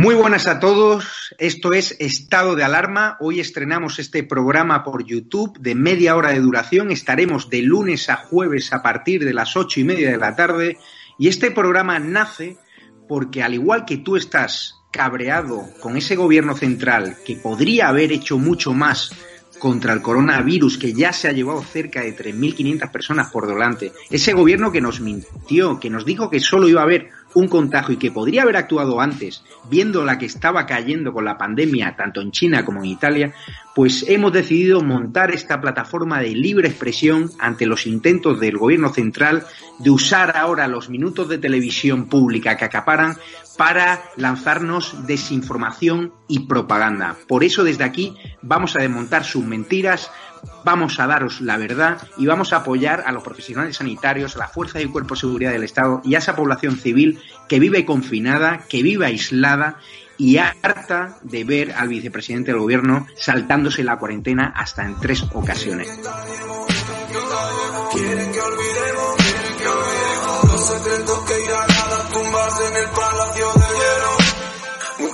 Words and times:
Muy 0.00 0.14
buenas 0.14 0.46
a 0.46 0.60
todos, 0.60 1.34
esto 1.38 1.72
es 1.72 1.96
Estado 1.98 2.54
de 2.54 2.62
Alarma. 2.62 3.16
Hoy 3.18 3.40
estrenamos 3.40 3.98
este 3.98 4.22
programa 4.22 4.84
por 4.84 5.04
YouTube 5.04 5.58
de 5.58 5.74
media 5.74 6.14
hora 6.14 6.30
de 6.30 6.38
duración. 6.38 6.92
Estaremos 6.92 7.50
de 7.50 7.62
lunes 7.62 8.08
a 8.08 8.14
jueves 8.14 8.72
a 8.72 8.80
partir 8.80 9.24
de 9.24 9.34
las 9.34 9.56
ocho 9.56 9.80
y 9.80 9.84
media 9.84 10.12
de 10.12 10.16
la 10.16 10.36
tarde. 10.36 10.78
Y 11.18 11.26
este 11.26 11.50
programa 11.50 11.98
nace 11.98 12.58
porque 13.08 13.42
al 13.42 13.54
igual 13.54 13.84
que 13.84 13.96
tú 13.96 14.14
estás 14.14 14.76
cabreado 14.92 15.68
con 15.80 15.96
ese 15.96 16.14
gobierno 16.14 16.56
central 16.56 17.16
que 17.26 17.34
podría 17.34 17.88
haber 17.88 18.12
hecho 18.12 18.38
mucho 18.38 18.72
más 18.72 19.10
contra 19.58 19.92
el 19.92 20.00
coronavirus 20.00 20.78
que 20.78 20.92
ya 20.92 21.12
se 21.12 21.26
ha 21.26 21.32
llevado 21.32 21.60
cerca 21.62 22.02
de 22.02 22.16
3.500 22.16 22.92
personas 22.92 23.32
por 23.32 23.48
delante, 23.48 23.92
ese 24.08 24.32
gobierno 24.32 24.70
que 24.70 24.80
nos 24.80 25.00
mintió, 25.00 25.80
que 25.80 25.90
nos 25.90 26.04
dijo 26.04 26.30
que 26.30 26.38
solo 26.38 26.68
iba 26.68 26.82
a 26.82 26.84
haber 26.84 27.10
un 27.34 27.48
contagio 27.48 27.94
y 27.94 27.98
que 27.98 28.10
podría 28.10 28.42
haber 28.42 28.56
actuado 28.56 29.00
antes, 29.00 29.42
viendo 29.68 30.04
la 30.04 30.18
que 30.18 30.26
estaba 30.26 30.66
cayendo 30.66 31.12
con 31.12 31.24
la 31.24 31.38
pandemia 31.38 31.94
tanto 31.96 32.20
en 32.20 32.30
China 32.30 32.64
como 32.64 32.80
en 32.80 32.86
Italia, 32.86 33.34
pues 33.78 34.04
hemos 34.08 34.32
decidido 34.32 34.82
montar 34.82 35.30
esta 35.30 35.60
plataforma 35.60 36.18
de 36.18 36.30
libre 36.30 36.66
expresión 36.66 37.30
ante 37.38 37.64
los 37.64 37.86
intentos 37.86 38.40
del 38.40 38.58
gobierno 38.58 38.92
central 38.92 39.46
de 39.78 39.90
usar 39.90 40.36
ahora 40.36 40.66
los 40.66 40.88
minutos 40.88 41.28
de 41.28 41.38
televisión 41.38 42.08
pública 42.08 42.56
que 42.56 42.64
acaparan 42.64 43.16
para 43.56 44.02
lanzarnos 44.16 45.06
desinformación 45.06 46.12
y 46.26 46.48
propaganda. 46.48 47.14
Por 47.28 47.44
eso 47.44 47.62
desde 47.62 47.84
aquí 47.84 48.16
vamos 48.42 48.74
a 48.74 48.80
desmontar 48.80 49.22
sus 49.22 49.44
mentiras, 49.44 50.10
vamos 50.64 50.98
a 50.98 51.06
daros 51.06 51.40
la 51.40 51.56
verdad 51.56 51.98
y 52.16 52.26
vamos 52.26 52.52
a 52.52 52.56
apoyar 52.56 53.04
a 53.06 53.12
los 53.12 53.22
profesionales 53.22 53.76
sanitarios, 53.76 54.34
a 54.34 54.40
la 54.40 54.48
fuerza 54.48 54.80
y 54.80 54.86
cuerpo 54.86 55.14
de 55.14 55.20
seguridad 55.20 55.52
del 55.52 55.62
Estado 55.62 56.02
y 56.04 56.16
a 56.16 56.18
esa 56.18 56.34
población 56.34 56.78
civil 56.78 57.20
que 57.48 57.60
vive 57.60 57.84
confinada, 57.84 58.64
que 58.68 58.82
vive 58.82 59.06
aislada 59.06 59.76
y 60.18 60.36
harta 60.36 61.16
de 61.22 61.44
ver 61.44 61.72
al 61.72 61.88
vicepresidente 61.88 62.50
del 62.50 62.60
gobierno 62.60 63.06
saltándose 63.16 63.84
la 63.84 63.96
cuarentena 63.96 64.52
hasta 64.54 64.84
en 64.84 64.98
tres 64.98 65.24
ocasiones. 65.32 65.88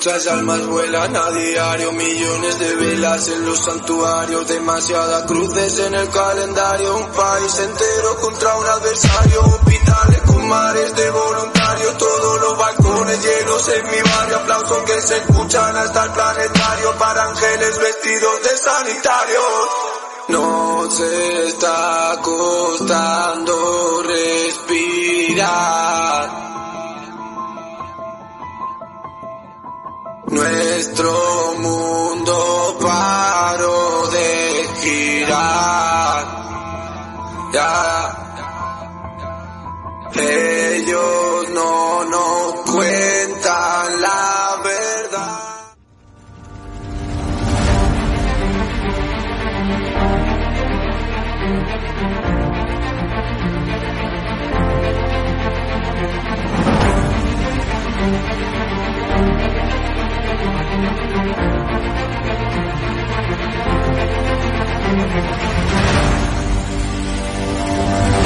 Muchas 0.04 0.26
almas 0.26 0.66
vuelan 0.66 1.16
a 1.16 1.30
diario, 1.30 1.90
millones 1.92 2.58
de 2.58 2.76
velas 2.76 3.26
en 3.28 3.46
los 3.46 3.58
santuarios, 3.58 4.46
demasiadas 4.46 5.22
cruces 5.22 5.78
en 5.78 5.94
el 5.94 6.10
calendario, 6.10 6.94
un 6.94 7.10
país 7.10 7.58
entero 7.58 8.20
contra 8.20 8.54
un 8.54 8.66
adversario, 8.66 9.40
hospitales 9.40 10.20
con 10.26 10.46
mares 10.46 10.94
de 10.94 11.10
voluntarios, 11.10 11.96
todos 11.96 12.38
los 12.38 12.58
balcones 12.58 13.24
llenos 13.24 13.66
en 13.66 13.86
mi 13.86 14.02
barrio, 14.02 14.36
aplausos 14.36 14.82
que 14.82 15.00
se 15.00 15.16
escuchan 15.16 15.74
hasta 15.74 16.04
el 16.04 16.10
planetario 16.10 16.92
para 16.98 17.24
ángeles 17.24 17.78
vestidos 17.78 18.42
de 18.42 18.58
sanitarios. 18.58 19.42
Nos 20.28 21.00
está 21.00 22.18
costando 22.20 24.02
respirar. 24.02 25.64
Nuestro 30.26 31.54
mundo 31.58 32.76
paró 32.80 34.08
de 34.10 34.64
girar. 34.80 35.64
Thank 61.36 61.68
you. 68.18 68.23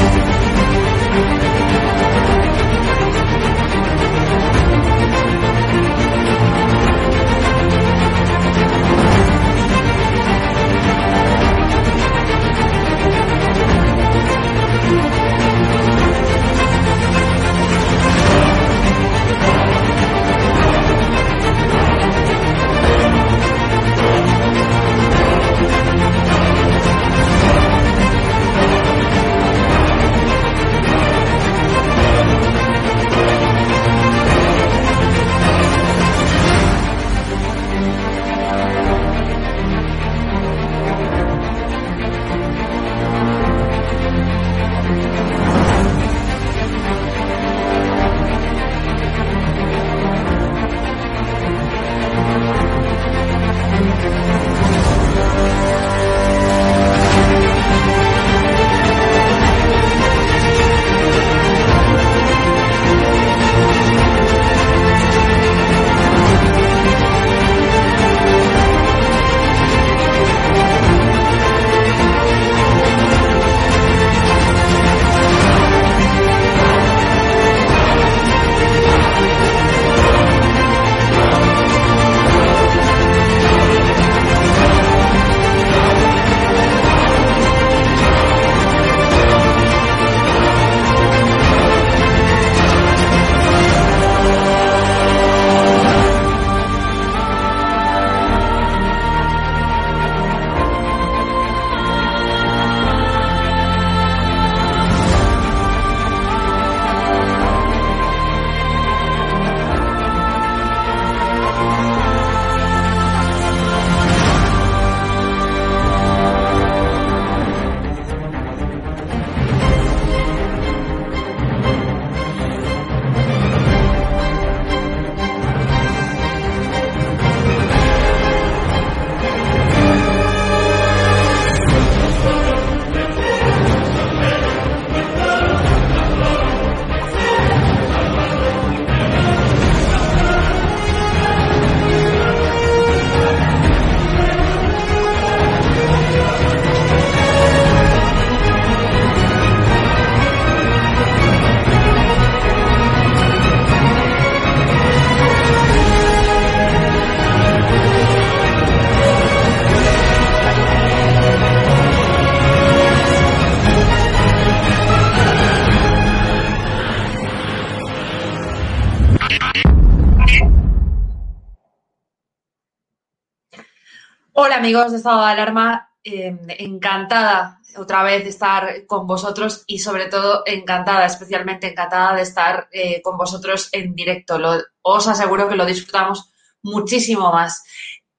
Amigos 174.69 174.91
de 174.91 174.99
Estado 174.99 175.25
de 175.25 175.33
Alarma, 175.33 175.91
eh, 176.05 176.37
encantada 176.59 177.59
otra 177.79 178.03
vez 178.03 178.23
de 178.23 178.29
estar 178.29 178.85
con 178.87 179.07
vosotros 179.07 179.65
y 179.67 179.79
sobre 179.79 180.09
todo 180.09 180.43
encantada, 180.45 181.07
especialmente 181.07 181.69
encantada 181.69 182.15
de 182.15 182.21
estar 182.21 182.69
eh, 182.71 183.01
con 183.01 183.17
vosotros 183.17 183.71
en 183.73 183.95
directo. 183.95 184.39
Os 184.83 185.09
aseguro 185.09 185.49
que 185.49 185.57
lo 185.57 185.65
disfrutamos 185.65 186.31
muchísimo 186.63 187.33
más. 187.33 187.65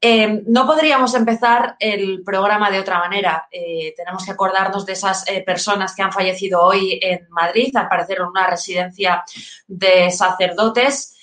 Eh, 0.02 0.42
no 0.48 0.66
podríamos 0.66 1.14
empezar 1.14 1.76
el 1.80 2.24
programa 2.24 2.72
de 2.72 2.80
otra 2.80 2.98
manera. 2.98 3.48
Tenemos 3.96 4.26
que 4.26 4.32
acordarnos 4.32 4.88
de 4.88 4.94
esas 4.94 5.26
personas 5.46 5.94
que 5.94 6.02
han 6.02 6.12
fallecido 6.12 6.64
hoy 6.64 7.00
en 7.00 7.28
Madrid, 7.30 7.76
al 7.78 7.90
parecer 7.90 8.18
en 8.22 8.26
una 8.26 8.48
residencia 8.48 9.24
de 9.68 10.10
sacerdotes 10.10 11.16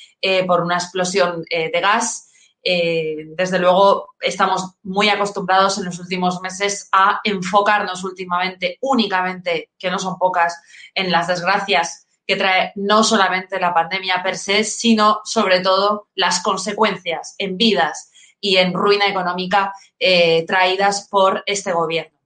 por 0.46 0.60
una 0.60 0.76
explosión 0.76 1.42
de 1.50 1.80
gas. 1.80 2.25
Eh, 2.62 3.28
desde 3.36 3.58
luego, 3.58 4.14
estamos 4.20 4.74
muy 4.82 5.08
acostumbrados 5.08 5.78
en 5.78 5.84
los 5.84 5.98
últimos 5.98 6.40
meses 6.40 6.88
a 6.92 7.20
enfocarnos 7.22 8.02
últimamente, 8.04 8.78
únicamente, 8.80 9.70
que 9.78 9.90
no 9.90 9.98
son 9.98 10.18
pocas, 10.18 10.60
en 10.94 11.10
las 11.10 11.28
desgracias 11.28 12.06
que 12.26 12.36
trae 12.36 12.72
no 12.74 13.04
solamente 13.04 13.60
la 13.60 13.72
pandemia 13.72 14.22
per 14.22 14.36
se, 14.36 14.64
sino 14.64 15.20
sobre 15.24 15.60
todo 15.60 16.08
las 16.14 16.42
consecuencias 16.42 17.36
en 17.38 17.56
vidas 17.56 18.10
y 18.40 18.56
en 18.56 18.74
ruina 18.74 19.06
económica 19.06 19.72
eh, 19.98 20.44
traídas 20.46 21.08
por 21.08 21.42
este 21.46 21.72
gobierno. 21.72 22.18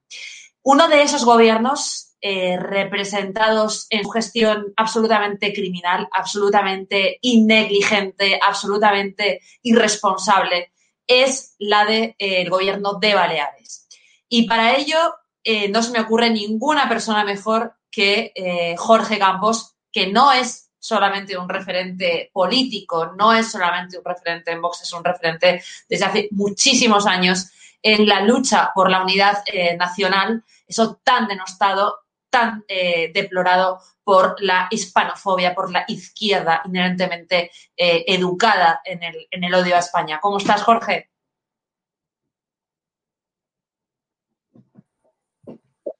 Uno 0.62 0.88
de 0.88 1.02
esos 1.02 1.24
gobiernos 1.24 2.09
eh, 2.20 2.56
representados 2.58 3.86
en 3.90 4.04
su 4.04 4.10
gestión 4.10 4.72
absolutamente 4.76 5.52
criminal, 5.52 6.08
absolutamente 6.12 7.18
innegligente, 7.22 8.38
absolutamente 8.42 9.40
irresponsable, 9.62 10.72
es 11.06 11.54
la 11.58 11.84
del 11.84 12.50
gobierno 12.50 12.94
de 12.94 13.14
Baleares. 13.14 13.88
Y 14.28 14.46
para 14.46 14.76
ello 14.76 14.98
eh, 15.42 15.68
no 15.68 15.82
se 15.82 15.90
me 15.90 16.00
ocurre 16.00 16.30
ninguna 16.30 16.88
persona 16.88 17.24
mejor 17.24 17.74
que 17.90 18.32
eh, 18.34 18.76
Jorge 18.76 19.18
Campos, 19.18 19.74
que 19.90 20.06
no 20.06 20.32
es 20.32 20.70
solamente 20.78 21.36
un 21.36 21.48
referente 21.48 22.30
político, 22.32 23.12
no 23.16 23.32
es 23.32 23.50
solamente 23.50 23.98
un 23.98 24.04
referente 24.04 24.50
en 24.50 24.62
Vox, 24.62 24.82
es 24.82 24.92
un 24.92 25.04
referente 25.04 25.62
desde 25.88 26.04
hace 26.04 26.28
muchísimos 26.32 27.06
años 27.06 27.50
en 27.82 28.06
la 28.06 28.22
lucha 28.22 28.70
por 28.74 28.90
la 28.90 29.02
unidad 29.02 29.42
eh, 29.46 29.76
nacional, 29.76 30.44
eso 30.66 31.00
tan 31.02 31.28
denostado, 31.28 31.98
tan 32.30 32.64
eh, 32.68 33.10
deplorado 33.12 33.80
por 34.02 34.36
la 34.40 34.68
hispanofobia, 34.70 35.54
por 35.54 35.70
la 35.70 35.84
izquierda 35.88 36.62
inherentemente 36.64 37.50
eh, 37.76 38.04
educada 38.06 38.80
en 38.84 39.02
el, 39.02 39.28
en 39.30 39.44
el 39.44 39.54
odio 39.54 39.76
a 39.76 39.80
España. 39.80 40.18
¿Cómo 40.20 40.38
estás, 40.38 40.62
Jorge? 40.62 41.10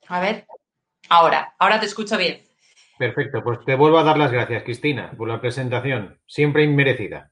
A 0.09 0.21
ver, 0.21 0.47
ahora, 1.09 1.55
ahora 1.59 1.79
te 1.79 1.87
escucho 1.87 2.17
bien. 2.17 2.45
Perfecto, 2.99 3.43
pues 3.43 3.65
te 3.65 3.77
vuelvo 3.77 3.99
a 3.99 4.05
dar 4.05 4.19
las 4.19 4.33
gracias, 4.33 4.63
Cristina, 4.65 5.13
por 5.17 5.29
la 5.29 5.41
presentación, 5.41 6.21
siempre 6.27 6.65
inmerecida. 6.65 7.31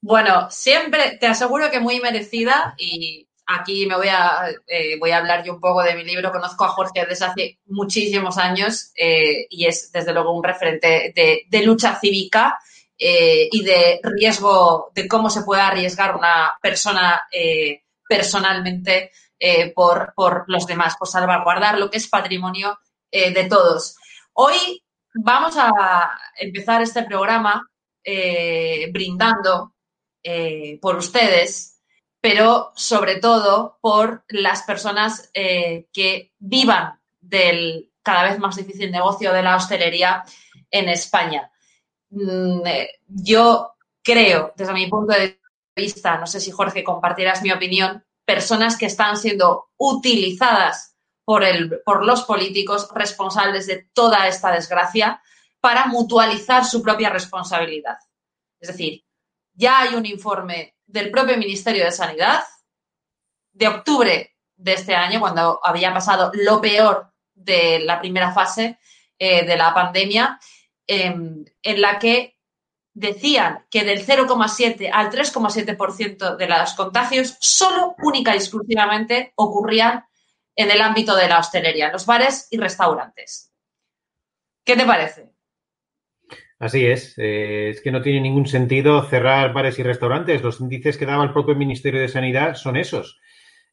Bueno, 0.00 0.50
siempre 0.50 1.18
te 1.18 1.26
aseguro 1.26 1.70
que 1.70 1.80
muy 1.80 2.00
merecida 2.00 2.74
y 2.76 3.28
aquí 3.46 3.86
me 3.86 3.96
voy 3.96 4.08
a, 4.08 4.50
eh, 4.66 4.98
voy 4.98 5.10
a 5.10 5.18
hablar 5.18 5.44
yo 5.44 5.54
un 5.54 5.60
poco 5.60 5.82
de 5.82 5.94
mi 5.94 6.04
libro. 6.04 6.32
Conozco 6.32 6.64
a 6.64 6.68
Jorge 6.68 7.06
desde 7.06 7.24
hace 7.26 7.58
muchísimos 7.66 8.38
años 8.38 8.92
eh, 8.96 9.46
y 9.50 9.66
es 9.66 9.92
desde 9.92 10.12
luego 10.12 10.32
un 10.32 10.44
referente 10.44 11.12
de, 11.14 11.62
lucha 11.62 11.98
cívica 12.00 12.58
eh, 12.98 13.48
y 13.50 13.64
de 13.64 14.00
riesgo, 14.02 14.90
de 14.94 15.08
cómo 15.08 15.30
se 15.30 15.42
puede 15.42 15.62
arriesgar 15.62 16.16
una 16.16 16.56
persona 16.60 17.22
personalmente 18.08 19.10
por, 19.74 20.14
por 20.14 20.44
los 20.46 20.66
demás, 20.66 20.96
por 20.96 21.08
salvaguardar 21.08 21.78
lo 21.78 21.90
que 21.90 21.98
es 21.98 22.08
patrimonio 22.08 22.78
de 23.10 23.46
todos. 23.48 23.96
Hoy 24.32 24.82
vamos 25.14 25.56
a 25.58 26.18
empezar 26.38 26.80
este 26.82 27.02
programa 27.02 27.62
brindando 28.90 29.74
por 30.80 30.96
ustedes, 30.96 31.73
pero 32.24 32.72
sobre 32.74 33.16
todo 33.16 33.76
por 33.82 34.24
las 34.28 34.62
personas 34.62 35.30
eh, 35.34 35.88
que 35.92 36.32
vivan 36.38 36.98
del 37.20 37.92
cada 38.02 38.22
vez 38.22 38.38
más 38.38 38.56
difícil 38.56 38.90
negocio 38.90 39.30
de 39.30 39.42
la 39.42 39.56
hostelería 39.56 40.24
en 40.70 40.88
España. 40.88 41.52
Mm, 42.08 42.66
eh, 42.66 42.90
yo 43.08 43.74
creo, 44.02 44.54
desde 44.56 44.72
mi 44.72 44.86
punto 44.86 45.12
de 45.12 45.38
vista, 45.76 46.16
no 46.16 46.26
sé 46.26 46.40
si 46.40 46.50
Jorge 46.50 46.82
compartirás 46.82 47.42
mi 47.42 47.52
opinión, 47.52 48.02
personas 48.24 48.78
que 48.78 48.86
están 48.86 49.18
siendo 49.18 49.66
utilizadas 49.76 50.96
por, 51.26 51.44
el, 51.44 51.82
por 51.84 52.06
los 52.06 52.22
políticos 52.22 52.88
responsables 52.94 53.66
de 53.66 53.90
toda 53.92 54.28
esta 54.28 54.50
desgracia 54.50 55.20
para 55.60 55.88
mutualizar 55.88 56.64
su 56.64 56.80
propia 56.80 57.10
responsabilidad. 57.10 57.98
Es 58.58 58.68
decir, 58.68 59.04
ya 59.52 59.80
hay 59.80 59.94
un 59.94 60.06
informe 60.06 60.74
del 60.94 61.10
propio 61.10 61.36
Ministerio 61.36 61.84
de 61.84 61.90
Sanidad 61.90 62.44
de 63.52 63.66
octubre 63.66 64.36
de 64.56 64.72
este 64.72 64.94
año, 64.94 65.18
cuando 65.18 65.60
había 65.62 65.92
pasado 65.92 66.30
lo 66.34 66.60
peor 66.60 67.12
de 67.34 67.80
la 67.80 67.98
primera 67.98 68.32
fase 68.32 68.78
eh, 69.18 69.44
de 69.44 69.56
la 69.56 69.74
pandemia, 69.74 70.38
eh, 70.86 71.12
en 71.62 71.80
la 71.80 71.98
que 71.98 72.38
decían 72.92 73.66
que 73.70 73.82
del 73.82 74.06
0,7 74.06 74.88
al 74.92 75.10
3,7% 75.10 76.36
de 76.36 76.46
los 76.46 76.74
contagios 76.74 77.36
solo, 77.40 77.96
única 77.98 78.32
y 78.32 78.38
exclusivamente 78.38 79.32
ocurrían 79.34 80.06
en 80.54 80.70
el 80.70 80.80
ámbito 80.80 81.16
de 81.16 81.28
la 81.28 81.40
hostelería, 81.40 81.86
en 81.86 81.92
los 81.92 82.06
bares 82.06 82.46
y 82.52 82.58
restaurantes. 82.58 83.52
¿Qué 84.64 84.76
te 84.76 84.86
parece? 84.86 85.33
Así 86.58 86.86
es, 86.86 87.14
eh, 87.18 87.70
es 87.70 87.80
que 87.80 87.90
no 87.90 88.00
tiene 88.00 88.20
ningún 88.20 88.46
sentido 88.46 89.02
cerrar 89.04 89.52
bares 89.52 89.78
y 89.78 89.82
restaurantes. 89.82 90.42
Los 90.42 90.60
índices 90.60 90.96
que 90.96 91.06
daba 91.06 91.24
el 91.24 91.32
propio 91.32 91.54
Ministerio 91.54 92.00
de 92.00 92.08
Sanidad 92.08 92.54
son 92.54 92.76
esos. 92.76 93.20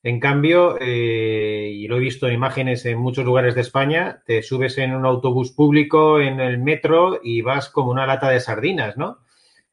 En 0.03 0.19
cambio, 0.19 0.77
eh, 0.81 1.69
y 1.71 1.87
lo 1.87 1.97
he 1.97 1.99
visto 1.99 2.27
en 2.27 2.33
imágenes 2.33 2.85
en 2.85 2.97
muchos 2.97 3.23
lugares 3.23 3.53
de 3.53 3.61
España, 3.61 4.23
te 4.25 4.41
subes 4.41 4.79
en 4.79 4.95
un 4.95 5.05
autobús 5.05 5.51
público, 5.51 6.19
en 6.19 6.39
el 6.39 6.57
metro 6.57 7.19
y 7.23 7.41
vas 7.41 7.69
como 7.69 7.91
una 7.91 8.07
lata 8.07 8.29
de 8.29 8.39
sardinas, 8.39 8.97
¿no? 8.97 9.19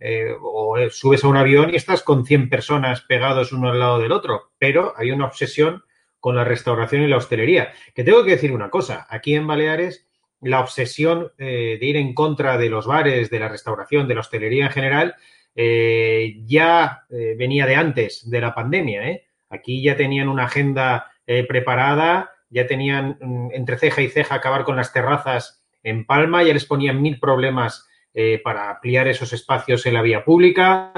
Eh, 0.00 0.34
o 0.40 0.76
subes 0.90 1.24
a 1.24 1.28
un 1.28 1.36
avión 1.38 1.70
y 1.70 1.76
estás 1.76 2.02
con 2.02 2.26
100 2.26 2.50
personas 2.50 3.00
pegados 3.00 3.52
uno 3.52 3.70
al 3.70 3.80
lado 3.80 3.98
del 3.98 4.12
otro, 4.12 4.52
pero 4.58 4.92
hay 4.96 5.10
una 5.10 5.26
obsesión 5.26 5.82
con 6.20 6.36
la 6.36 6.44
restauración 6.44 7.02
y 7.02 7.08
la 7.08 7.16
hostelería. 7.16 7.72
Que 7.94 8.04
tengo 8.04 8.22
que 8.24 8.32
decir 8.32 8.52
una 8.52 8.70
cosa, 8.70 9.06
aquí 9.08 9.34
en 9.34 9.46
Baleares 9.46 10.07
la 10.40 10.60
obsesión 10.60 11.32
eh, 11.38 11.78
de 11.80 11.86
ir 11.86 11.96
en 11.96 12.14
contra 12.14 12.56
de 12.56 12.70
los 12.70 12.86
bares, 12.86 13.30
de 13.30 13.40
la 13.40 13.48
restauración, 13.48 14.06
de 14.06 14.14
la 14.14 14.20
hostelería 14.20 14.66
en 14.66 14.72
general, 14.72 15.14
eh, 15.54 16.36
ya 16.44 17.04
eh, 17.10 17.34
venía 17.36 17.66
de 17.66 17.76
antes 17.76 18.28
de 18.30 18.40
la 18.40 18.54
pandemia. 18.54 19.20
Aquí 19.50 19.82
ya 19.82 19.96
tenían 19.96 20.28
una 20.28 20.44
agenda 20.44 21.12
preparada, 21.46 22.30
ya 22.48 22.66
tenían 22.66 23.18
mm, 23.20 23.48
entre 23.52 23.76
ceja 23.76 24.00
y 24.00 24.08
ceja 24.08 24.36
acabar 24.36 24.64
con 24.64 24.76
las 24.76 24.94
terrazas 24.94 25.62
en 25.82 26.06
Palma, 26.06 26.42
ya 26.42 26.54
les 26.54 26.64
ponían 26.64 27.02
mil 27.02 27.18
problemas 27.20 27.86
para 28.42 28.70
ampliar 28.70 29.06
esos 29.06 29.32
espacios 29.32 29.86
en 29.86 29.94
la 29.94 30.02
vía 30.02 30.24
pública. 30.24 30.92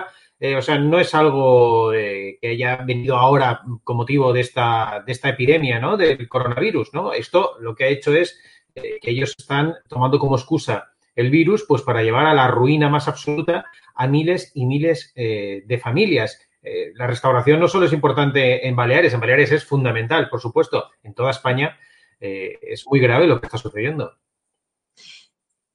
O 0.57 0.63
sea, 0.63 0.79
no 0.79 0.99
es 0.99 1.15
algo 1.15 1.91
que 1.91 2.39
haya 2.43 2.77
venido 2.77 3.19
ahora 3.19 3.61
con 3.85 3.99
motivo 3.99 4.33
de 4.33 4.41
esta, 4.41 5.03
de 5.05 5.13
esta 5.13 5.29
epidemia, 5.29 5.79
¿no? 5.79 5.99
Del 5.99 6.27
coronavirus, 6.29 6.95
¿no? 6.95 7.13
Esto 7.13 7.57
lo 7.61 7.75
que 7.75 7.85
ha 7.85 7.89
hecho 7.89 8.15
es 8.15 8.41
que 8.81 9.11
ellos 9.11 9.35
están 9.37 9.75
tomando 9.89 10.19
como 10.19 10.37
excusa 10.37 10.91
el 11.15 11.31
virus, 11.31 11.65
pues 11.67 11.83
para 11.83 12.03
llevar 12.03 12.27
a 12.27 12.35
la 12.35 12.49
ruina 12.49 12.89
más 12.89 13.09
absoluta 13.09 13.67
a 13.95 14.07
miles 14.07 14.53
y 14.55 14.67
miles 14.67 15.13
eh, 15.15 15.63
de 15.67 15.79
familias. 15.79 16.41
Eh, 16.63 16.93
la 16.95 17.07
restauración 17.07 17.61
no 17.61 17.69
solo 17.69 17.87
es 17.87 17.93
importante 17.93 18.67
en 18.67 18.77
Baleares, 18.77 19.13
en 19.13 19.21
Baleares 19.21 19.53
es 19.53 19.65
fundamental, 19.65 20.29
por 20.29 20.41
supuesto. 20.41 20.91
En 21.03 21.15
toda 21.15 21.31
España 21.31 21.79
eh, 22.19 22.59
es 22.63 22.87
muy 22.87 23.01
grave 23.01 23.27
lo 23.27 23.41
que 23.41 23.47
está 23.47 23.59
sucediendo. 23.59 24.17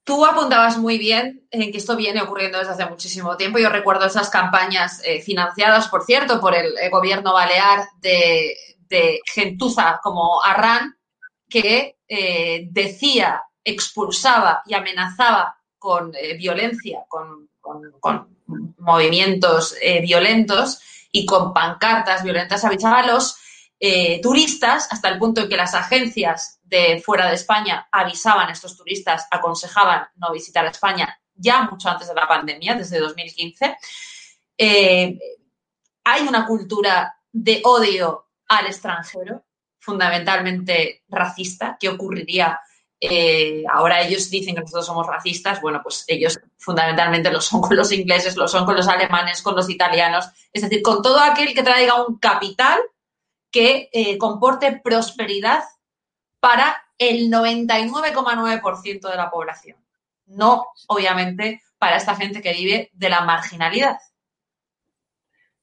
Tú 0.04 0.24
apuntabas 0.24 0.78
muy 0.78 1.00
bien 1.00 1.48
en 1.50 1.72
que 1.72 1.80
esto 1.80 1.96
viene 1.96 2.22
ocurriendo 2.22 2.60
desde 2.60 2.74
hace 2.74 2.86
muchísimo 2.86 3.38
tiempo. 3.38 3.58
Yo 3.58 3.70
recuerdo 3.70 4.06
esas 4.06 4.30
campañas 4.30 5.02
financiadas, 5.24 5.88
por 5.88 6.04
cierto, 6.04 6.40
por 6.40 6.54
el, 6.54 6.78
el 6.80 6.92
gobierno 6.92 7.34
balear 7.34 7.86
de, 8.02 8.56
de, 8.88 9.20
gentuza 9.26 10.00
como 10.04 10.44
Arran, 10.44 10.96
que 11.50 11.95
eh, 12.08 12.68
decía, 12.72 13.44
expulsaba 13.64 14.62
y 14.66 14.74
amenazaba 14.74 15.58
con 15.78 16.14
eh, 16.16 16.36
violencia, 16.36 17.06
con, 17.08 17.50
movimientos 18.78 19.76
eh, 19.82 20.02
violentos 20.02 20.80
y 21.12 21.26
con 21.26 21.52
pancartas 21.52 22.24
violentas, 22.24 22.64
avisaba 22.64 23.00
a 23.00 23.08
los 23.08 23.38
turistas 24.22 24.88
hasta 24.90 25.10
el 25.10 25.20
punto 25.20 25.42
en 25.42 25.50
que 25.50 25.58
las 25.58 25.76
agencias 25.76 26.60
de 26.64 27.02
fuera 27.06 27.28
de 27.28 27.36
España 27.36 27.88
avisaban 27.92 28.50
a 28.50 28.52
estos 28.52 28.76
turistas, 28.78 29.28
aconsejaban 29.30 30.08
no 30.16 30.32
visitar 30.32 30.66
España 30.66 31.20
ya 31.36 31.64
mucho 31.64 31.90
antes 31.90 32.08
de 32.08 32.16
la 32.16 32.28
pandemia, 32.28 32.76
desde 32.76 33.00
2015. 33.00 33.78
Eh, 34.58 35.20
hay 36.04 36.28
una 36.28 36.46
cultura 36.46 37.16
de 37.32 37.62
odio 37.64 38.28
al 38.48 38.68
extranjero, 38.68 39.44
fundamentalmente 39.86 41.04
racista, 41.08 41.78
¿qué 41.80 41.90
ocurriría? 41.90 42.60
Eh, 43.00 43.64
ahora 43.72 44.02
ellos 44.02 44.32
dicen 44.32 44.56
que 44.56 44.62
nosotros 44.62 44.88
somos 44.88 45.06
racistas, 45.06 45.62
bueno, 45.62 45.80
pues 45.84 46.06
ellos 46.08 46.40
fundamentalmente 46.58 47.32
lo 47.32 47.40
son 47.40 47.62
con 47.62 47.78
los 47.78 47.92
ingleses, 47.92 48.36
lo 48.36 48.48
son 48.48 48.66
con 48.66 48.76
los 48.76 48.88
alemanes, 48.88 49.44
con 49.44 49.56
los 49.56 49.70
italianos, 49.70 50.26
es 50.52 50.64
decir, 50.64 50.82
con 50.82 51.04
todo 51.04 51.20
aquel 51.20 51.54
que 51.54 51.62
traiga 51.62 52.04
un 52.04 52.18
capital 52.18 52.80
que 53.52 53.90
eh, 53.94 54.18
comporte 54.18 54.82
prosperidad 54.84 55.64
para 56.40 56.84
el 56.98 57.30
99,9% 57.30 59.10
de 59.10 59.16
la 59.16 59.30
población. 59.30 59.78
No, 60.26 60.66
obviamente, 60.88 61.62
para 61.78 61.98
esta 61.98 62.16
gente 62.16 62.42
que 62.42 62.54
vive 62.54 62.90
de 62.94 63.10
la 63.10 63.22
marginalidad. 63.22 63.98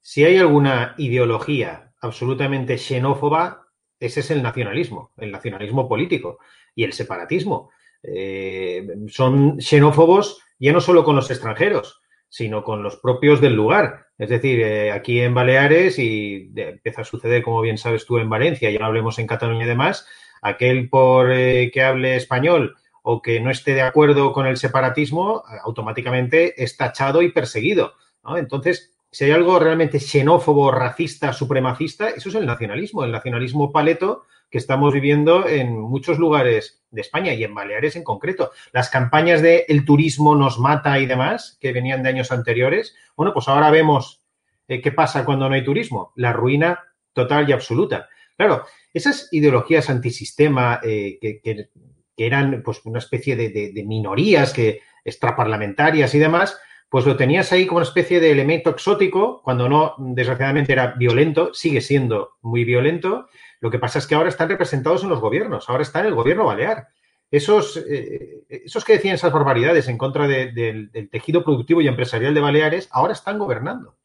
Si 0.00 0.24
hay 0.24 0.38
alguna 0.38 0.94
ideología 0.98 1.92
absolutamente 2.00 2.78
xenófoba, 2.78 3.61
ese 4.06 4.20
es 4.20 4.30
el 4.30 4.42
nacionalismo, 4.42 5.12
el 5.16 5.30
nacionalismo 5.30 5.88
político 5.88 6.38
y 6.74 6.84
el 6.84 6.92
separatismo. 6.92 7.70
Eh, 8.02 8.86
son 9.08 9.60
xenófobos 9.60 10.40
ya 10.58 10.72
no 10.72 10.80
solo 10.80 11.04
con 11.04 11.16
los 11.16 11.30
extranjeros, 11.30 12.02
sino 12.28 12.62
con 12.62 12.82
los 12.82 12.96
propios 12.96 13.40
del 13.40 13.54
lugar. 13.54 14.06
Es 14.16 14.30
decir, 14.30 14.60
eh, 14.60 14.92
aquí 14.92 15.20
en 15.20 15.34
Baleares, 15.34 15.98
y 15.98 16.52
empieza 16.54 17.02
a 17.02 17.04
suceder, 17.04 17.42
como 17.42 17.60
bien 17.60 17.78
sabes 17.78 18.06
tú, 18.06 18.18
en 18.18 18.30
Valencia, 18.30 18.70
ya 18.70 18.78
no 18.78 18.86
hablemos 18.86 19.18
en 19.18 19.26
Cataluña 19.26 19.64
y 19.64 19.68
demás, 19.68 20.06
aquel 20.40 20.88
por 20.88 21.32
eh, 21.32 21.70
que 21.72 21.82
hable 21.82 22.14
español 22.14 22.76
o 23.02 23.20
que 23.20 23.40
no 23.40 23.50
esté 23.50 23.74
de 23.74 23.82
acuerdo 23.82 24.32
con 24.32 24.46
el 24.46 24.56
separatismo, 24.56 25.42
automáticamente 25.64 26.62
es 26.62 26.76
tachado 26.76 27.22
y 27.22 27.32
perseguido. 27.32 27.94
Entonces, 28.36 28.94
si 29.12 29.26
hay 29.26 29.30
algo 29.32 29.58
realmente 29.58 30.00
xenófobo, 30.00 30.70
racista, 30.70 31.34
supremacista, 31.34 32.08
eso 32.08 32.30
es 32.30 32.34
el 32.34 32.46
nacionalismo, 32.46 33.04
el 33.04 33.12
nacionalismo 33.12 33.70
paleto 33.70 34.24
que 34.50 34.56
estamos 34.56 34.92
viviendo 34.92 35.46
en 35.46 35.78
muchos 35.78 36.18
lugares 36.18 36.82
de 36.90 37.02
España 37.02 37.34
y 37.34 37.44
en 37.44 37.54
Baleares 37.54 37.94
en 37.94 38.04
concreto. 38.04 38.52
Las 38.72 38.88
campañas 38.88 39.42
de 39.42 39.66
el 39.68 39.84
turismo 39.84 40.34
nos 40.34 40.58
mata 40.58 40.98
y 40.98 41.04
demás, 41.04 41.58
que 41.60 41.72
venían 41.72 42.02
de 42.02 42.08
años 42.08 42.32
anteriores, 42.32 42.96
bueno, 43.14 43.34
pues 43.34 43.48
ahora 43.48 43.70
vemos 43.70 44.22
eh, 44.66 44.80
qué 44.80 44.92
pasa 44.92 45.26
cuando 45.26 45.46
no 45.46 45.54
hay 45.54 45.64
turismo, 45.64 46.12
la 46.16 46.32
ruina 46.32 46.80
total 47.12 47.48
y 47.48 47.52
absoluta. 47.52 48.08
Claro, 48.34 48.64
esas 48.94 49.28
ideologías 49.30 49.90
antisistema 49.90 50.80
eh, 50.82 51.18
que, 51.20 51.68
eran 52.16 52.62
pues 52.62 52.80
una 52.84 52.98
especie 52.98 53.36
de, 53.36 53.50
de 53.50 53.84
minorías 53.84 54.52
que 54.52 54.80
extraparlamentarias 55.04 56.14
y 56.14 56.18
demás, 56.18 56.58
pues 56.92 57.06
lo 57.06 57.16
tenías 57.16 57.50
ahí 57.52 57.66
como 57.66 57.78
una 57.78 57.86
especie 57.86 58.20
de 58.20 58.30
elemento 58.30 58.68
exótico, 58.68 59.40
cuando 59.42 59.66
no, 59.66 59.94
desgraciadamente, 59.96 60.74
era 60.74 60.88
violento, 60.88 61.54
sigue 61.54 61.80
siendo 61.80 62.32
muy 62.42 62.64
violento. 62.64 63.28
Lo 63.60 63.70
que 63.70 63.78
pasa 63.78 63.98
es 63.98 64.06
que 64.06 64.14
ahora 64.14 64.28
están 64.28 64.50
representados 64.50 65.02
en 65.02 65.08
los 65.08 65.18
gobiernos, 65.18 65.70
ahora 65.70 65.84
está 65.84 66.00
en 66.00 66.06
el 66.08 66.14
gobierno 66.14 66.44
balear. 66.44 66.88
Esos, 67.30 67.78
eh, 67.88 68.42
esos 68.46 68.84
que 68.84 68.92
decían 68.92 69.14
esas 69.14 69.32
barbaridades 69.32 69.88
en 69.88 69.96
contra 69.96 70.28
del 70.28 71.08
tejido 71.10 71.42
productivo 71.42 71.80
y 71.80 71.88
empresarial 71.88 72.34
de 72.34 72.40
Baleares, 72.42 72.90
ahora 72.92 73.14
están 73.14 73.38
gobernando. 73.38 73.96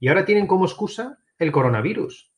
Y 0.00 0.08
ahora 0.08 0.24
tienen 0.24 0.46
como 0.46 0.64
excusa 0.64 1.18
el 1.38 1.52
coronavirus. 1.52 2.32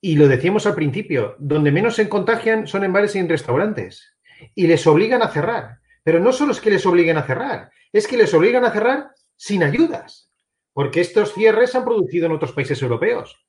Y 0.00 0.16
lo 0.16 0.26
decíamos 0.26 0.66
al 0.66 0.74
principio, 0.74 1.36
donde 1.38 1.70
menos 1.70 1.94
se 1.94 2.08
contagian 2.08 2.66
son 2.66 2.82
en 2.82 2.92
bares 2.92 3.14
y 3.14 3.20
en 3.20 3.28
restaurantes. 3.28 4.16
Y 4.56 4.66
les 4.66 4.84
obligan 4.88 5.22
a 5.22 5.28
cerrar. 5.28 5.78
Pero 6.02 6.18
no 6.18 6.32
solo 6.32 6.50
es 6.50 6.60
que 6.60 6.70
les 6.70 6.84
obliguen 6.86 7.18
a 7.18 7.22
cerrar, 7.22 7.70
es 7.92 8.06
que 8.06 8.16
les 8.16 8.32
obligan 8.34 8.64
a 8.64 8.70
cerrar 8.70 9.10
sin 9.36 9.62
ayudas, 9.62 10.30
porque 10.72 11.00
estos 11.00 11.34
cierres 11.34 11.70
se 11.70 11.78
han 11.78 11.84
producido 11.84 12.26
en 12.26 12.32
otros 12.32 12.52
países 12.52 12.80
europeos. 12.82 13.44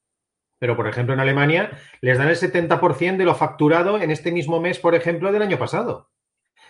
Pero, 0.60 0.76
por 0.76 0.88
ejemplo, 0.88 1.14
en 1.14 1.20
Alemania 1.20 1.72
les 2.02 2.18
dan 2.18 2.30
el 2.30 2.36
70% 2.36 3.18
de 3.18 3.26
lo 3.26 3.36
facturado 3.36 4.00
en 4.00 4.12
este 4.12 4.32
mismo 4.32 4.62
mes, 4.62 4.80
por 4.80 4.96
ejemplo, 4.96 5.32
del 5.32 5.42
año 5.42 5.58
pasado. 5.58 6.12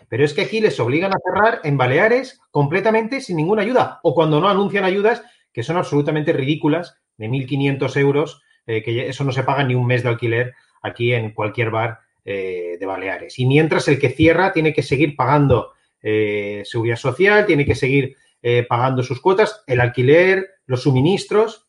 Pero 0.09 0.23
es 0.23 0.33
que 0.33 0.41
aquí 0.41 0.61
les 0.61 0.79
obligan 0.79 1.13
a 1.13 1.19
cerrar 1.23 1.61
en 1.63 1.77
Baleares 1.77 2.39
completamente 2.51 3.21
sin 3.21 3.37
ninguna 3.37 3.61
ayuda, 3.61 3.99
o 4.03 4.15
cuando 4.15 4.39
no 4.39 4.49
anuncian 4.49 4.85
ayudas 4.85 5.23
que 5.53 5.63
son 5.63 5.77
absolutamente 5.77 6.33
ridículas, 6.33 6.97
de 7.17 7.29
1.500 7.29 7.97
euros, 7.97 8.41
eh, 8.65 8.81
que 8.81 9.07
eso 9.07 9.23
no 9.23 9.31
se 9.31 9.43
paga 9.43 9.63
ni 9.63 9.75
un 9.75 9.85
mes 9.85 10.03
de 10.03 10.09
alquiler 10.09 10.53
aquí 10.81 11.13
en 11.13 11.31
cualquier 11.31 11.69
bar 11.69 11.99
eh, 12.23 12.77
de 12.79 12.85
Baleares. 12.85 13.37
Y 13.39 13.45
mientras 13.45 13.87
el 13.87 13.99
que 13.99 14.09
cierra 14.09 14.53
tiene 14.53 14.73
que 14.73 14.83
seguir 14.83 15.15
pagando 15.15 15.73
eh, 16.01 16.63
seguridad 16.65 16.97
social, 16.97 17.45
tiene 17.45 17.65
que 17.65 17.75
seguir 17.75 18.15
eh, 18.41 18.63
pagando 18.63 19.03
sus 19.03 19.21
cuotas, 19.21 19.63
el 19.67 19.81
alquiler, 19.81 20.49
los 20.65 20.83
suministros, 20.83 21.67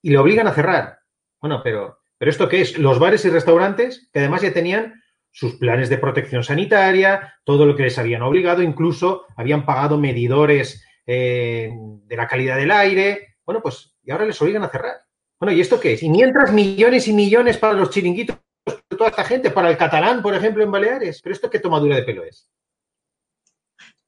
y 0.00 0.10
le 0.10 0.18
obligan 0.18 0.46
a 0.46 0.54
cerrar. 0.54 1.00
Bueno, 1.40 1.60
pero, 1.62 1.98
pero 2.18 2.30
¿esto 2.30 2.48
qué 2.48 2.60
es? 2.60 2.78
Los 2.78 2.98
bares 2.98 3.24
y 3.24 3.30
restaurantes, 3.30 4.08
que 4.12 4.20
además 4.20 4.42
ya 4.42 4.52
tenían 4.52 5.02
sus 5.30 5.54
planes 5.54 5.88
de 5.88 5.98
protección 5.98 6.44
sanitaria, 6.44 7.34
todo 7.44 7.66
lo 7.66 7.74
que 7.74 7.84
les 7.84 7.98
habían 7.98 8.22
obligado, 8.22 8.62
incluso 8.62 9.24
habían 9.36 9.64
pagado 9.64 9.98
medidores 9.98 10.84
eh, 11.06 11.70
de 12.04 12.16
la 12.16 12.28
calidad 12.28 12.56
del 12.56 12.70
aire. 12.70 13.36
Bueno, 13.44 13.62
pues, 13.62 13.96
y 14.04 14.10
ahora 14.10 14.26
les 14.26 14.40
obligan 14.40 14.62
a 14.62 14.68
cerrar. 14.68 14.96
Bueno, 15.40 15.56
¿y 15.56 15.60
esto 15.60 15.80
qué 15.80 15.94
es? 15.94 16.02
Y 16.02 16.10
mientras 16.10 16.52
millones 16.52 17.08
y 17.08 17.12
millones 17.12 17.58
para 17.58 17.72
los 17.72 17.90
chiringuitos 17.90 18.36
toda 18.96 19.10
esta 19.10 19.24
gente, 19.24 19.50
para 19.50 19.70
el 19.70 19.76
catalán, 19.76 20.22
por 20.22 20.34
ejemplo, 20.34 20.62
en 20.62 20.70
Baleares. 20.70 21.20
¿Pero 21.22 21.34
esto 21.34 21.50
qué 21.50 21.58
tomadura 21.58 21.96
de 21.96 22.02
pelo 22.02 22.24
es? 22.24 22.48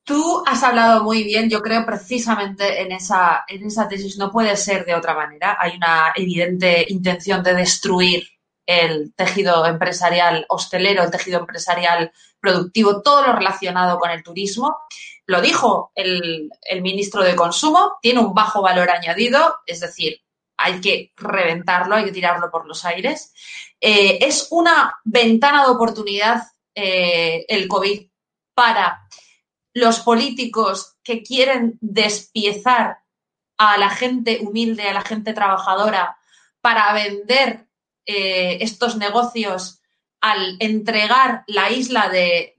Tú 0.05 0.43
has 0.47 0.63
hablado 0.63 1.03
muy 1.03 1.25
bien, 1.25 1.49
yo 1.49 1.63
creo, 1.63 1.87
precisamente 1.87 2.83
en 2.83 2.93
esa, 2.93 3.45
en 3.49 3.67
esa 3.67 3.89
tesis. 3.89 4.19
No 4.19 4.31
puede 4.31 4.57
ser 4.57 4.85
de 4.85 4.95
otra 4.95 5.15
manera. 5.15 5.57
Hay 5.59 5.77
una 5.77 6.13
evidente 6.15 6.85
intención 6.89 7.43
de 7.43 7.55
destruir 7.55 8.29
el 8.67 9.15
tejido 9.15 9.65
empresarial 9.67 10.45
hostelero, 10.49 11.03
el 11.03 11.11
tejido 11.11 11.41
empresarial 11.41 12.13
productivo, 12.41 13.03
todo 13.03 13.27
lo 13.27 13.33
relacionado 13.33 13.99
con 13.99 14.11
el 14.11 14.23
turismo. 14.23 14.77
Lo 15.27 15.41
dijo 15.41 15.91
el, 15.95 16.51
el 16.63 16.83
ministro 16.83 17.23
de 17.23 17.35
Consumo, 17.35 17.95
tiene 18.03 18.21
un 18.21 18.35
bajo 18.35 18.61
valor 18.61 18.91
añadido, 18.91 19.57
es 19.67 19.81
decir, 19.81 20.21
hay 20.57 20.81
que 20.81 21.13
reventarlo, 21.17 21.97
hay 21.97 22.05
que 22.05 22.13
tirarlo 22.13 22.51
por 22.51 22.67
los 22.67 22.85
aires. 22.85 23.33
Eh, 23.81 24.19
es 24.21 24.49
una 24.51 24.95
ventana 25.05 25.65
de 25.65 25.71
oportunidad 25.71 26.43
eh, 26.75 27.45
el 27.49 27.69
COVID 27.69 28.07
para 28.55 29.07
los 29.75 30.01
políticos 30.01 30.97
que 31.03 31.23
quieren 31.23 31.77
despiezar 31.81 32.99
a 33.59 33.77
la 33.77 33.91
gente 33.91 34.39
humilde, 34.41 34.89
a 34.89 34.95
la 34.95 35.03
gente 35.03 35.35
trabajadora, 35.35 36.17
para 36.61 36.93
vender 36.95 37.67
eh, 38.07 38.59
estos 38.61 38.97
negocios 38.97 39.81
al 40.21 40.57
entregar 40.61 41.45
la 41.49 41.71
isla 41.71 42.09
de, 42.09 42.55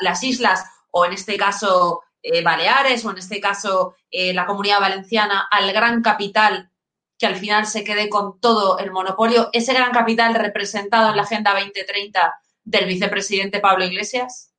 las 0.00 0.24
islas, 0.24 0.64
o 0.90 1.04
en 1.04 1.12
este 1.12 1.36
caso 1.36 2.02
eh, 2.22 2.42
Baleares, 2.42 3.04
o 3.04 3.10
en 3.10 3.18
este 3.18 3.40
caso 3.40 3.96
eh, 4.10 4.32
la 4.32 4.46
comunidad 4.46 4.80
valenciana, 4.80 5.46
al 5.50 5.70
gran 5.72 6.02
capital 6.02 6.70
que 7.18 7.26
al 7.26 7.36
final 7.36 7.66
se 7.66 7.84
quede 7.84 8.08
con 8.08 8.40
todo 8.40 8.78
el 8.78 8.92
monopolio, 8.92 9.50
ese 9.52 9.74
gran 9.74 9.90
capital 9.90 10.34
representado 10.34 11.10
en 11.10 11.16
la 11.16 11.24
Agenda 11.24 11.52
2030 11.52 12.40
del 12.64 12.86
vicepresidente 12.86 13.60
Pablo 13.60 13.84
Iglesias? 13.84 14.54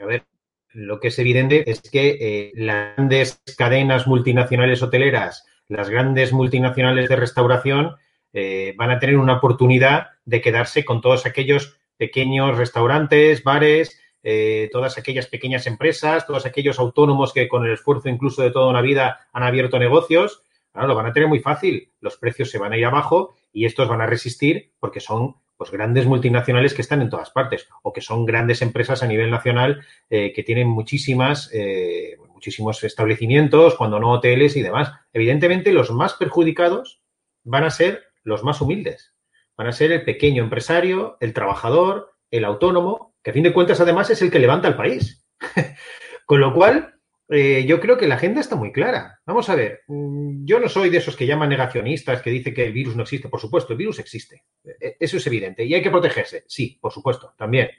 A 0.00 0.06
ver, 0.06 0.29
lo 0.72 1.00
que 1.00 1.08
es 1.08 1.18
evidente 1.18 1.70
es 1.70 1.80
que 1.82 2.18
eh, 2.20 2.52
las 2.54 2.96
grandes 2.96 3.42
cadenas 3.56 4.06
multinacionales 4.06 4.82
hoteleras, 4.82 5.44
las 5.68 5.88
grandes 5.90 6.32
multinacionales 6.32 7.08
de 7.08 7.16
restauración, 7.16 7.96
eh, 8.32 8.74
van 8.76 8.90
a 8.90 8.98
tener 8.98 9.16
una 9.16 9.34
oportunidad 9.34 10.08
de 10.24 10.40
quedarse 10.40 10.84
con 10.84 11.00
todos 11.00 11.26
aquellos 11.26 11.76
pequeños 11.96 12.56
restaurantes, 12.56 13.42
bares, 13.42 14.00
eh, 14.22 14.68
todas 14.70 14.98
aquellas 14.98 15.26
pequeñas 15.26 15.66
empresas, 15.66 16.26
todos 16.26 16.46
aquellos 16.46 16.78
autónomos 16.78 17.32
que 17.32 17.48
con 17.48 17.64
el 17.64 17.72
esfuerzo 17.72 18.08
incluso 18.08 18.42
de 18.42 18.50
toda 18.50 18.68
una 18.68 18.82
vida 18.82 19.28
han 19.32 19.42
abierto 19.42 19.78
negocios. 19.78 20.42
lo 20.74 20.94
van 20.94 21.06
a 21.06 21.12
tener 21.12 21.28
muy 21.28 21.40
fácil. 21.40 21.92
Los 22.00 22.16
precios 22.16 22.50
se 22.50 22.58
van 22.58 22.72
a 22.72 22.76
ir 22.76 22.84
abajo 22.84 23.34
y 23.52 23.64
estos 23.64 23.88
van 23.88 24.00
a 24.00 24.06
resistir 24.06 24.72
porque 24.78 25.00
son 25.00 25.36
pues 25.60 25.72
grandes 25.72 26.06
multinacionales 26.06 26.72
que 26.72 26.80
están 26.80 27.02
en 27.02 27.10
todas 27.10 27.28
partes 27.28 27.68
o 27.82 27.92
que 27.92 28.00
son 28.00 28.24
grandes 28.24 28.62
empresas 28.62 29.02
a 29.02 29.06
nivel 29.06 29.30
nacional 29.30 29.84
eh, 30.08 30.32
que 30.32 30.42
tienen 30.42 30.66
muchísimas, 30.66 31.50
eh, 31.52 32.16
muchísimos 32.28 32.82
establecimientos, 32.82 33.74
cuando 33.74 34.00
no 34.00 34.10
hoteles 34.12 34.56
y 34.56 34.62
demás. 34.62 34.90
Evidentemente, 35.12 35.70
los 35.72 35.90
más 35.90 36.14
perjudicados 36.14 37.02
van 37.44 37.64
a 37.64 37.70
ser 37.70 38.04
los 38.22 38.42
más 38.42 38.62
humildes. 38.62 39.14
Van 39.54 39.66
a 39.66 39.72
ser 39.72 39.92
el 39.92 40.02
pequeño 40.02 40.42
empresario, 40.42 41.18
el 41.20 41.34
trabajador, 41.34 42.14
el 42.30 42.46
autónomo, 42.46 43.14
que 43.22 43.28
a 43.28 43.34
fin 43.34 43.42
de 43.42 43.52
cuentas 43.52 43.82
además 43.82 44.08
es 44.08 44.22
el 44.22 44.30
que 44.30 44.38
levanta 44.38 44.66
el 44.66 44.76
país. 44.76 45.26
Con 46.24 46.40
lo 46.40 46.54
cual, 46.54 46.99
eh, 47.32 47.64
yo 47.64 47.78
creo 47.78 47.96
que 47.96 48.08
la 48.08 48.16
agenda 48.16 48.40
está 48.40 48.56
muy 48.56 48.72
clara. 48.72 49.20
Vamos 49.24 49.48
a 49.48 49.54
ver, 49.54 49.82
mm, 49.86 50.44
yo 50.44 50.58
no 50.58 50.68
soy 50.68 50.90
de 50.90 50.98
esos 50.98 51.16
que 51.16 51.26
llaman 51.26 51.48
negacionistas, 51.48 52.22
que 52.22 52.30
dicen 52.30 52.52
que 52.52 52.66
el 52.66 52.72
virus 52.72 52.96
no 52.96 53.04
existe. 53.04 53.28
Por 53.28 53.40
supuesto, 53.40 53.72
el 53.72 53.78
virus 53.78 54.00
existe. 54.00 54.44
E, 54.64 54.96
eso 54.98 55.16
es 55.16 55.26
evidente. 55.28 55.64
Y 55.64 55.72
hay 55.74 55.82
que 55.82 55.90
protegerse. 55.90 56.44
Sí, 56.48 56.76
por 56.80 56.92
supuesto, 56.92 57.34
también. 57.38 57.70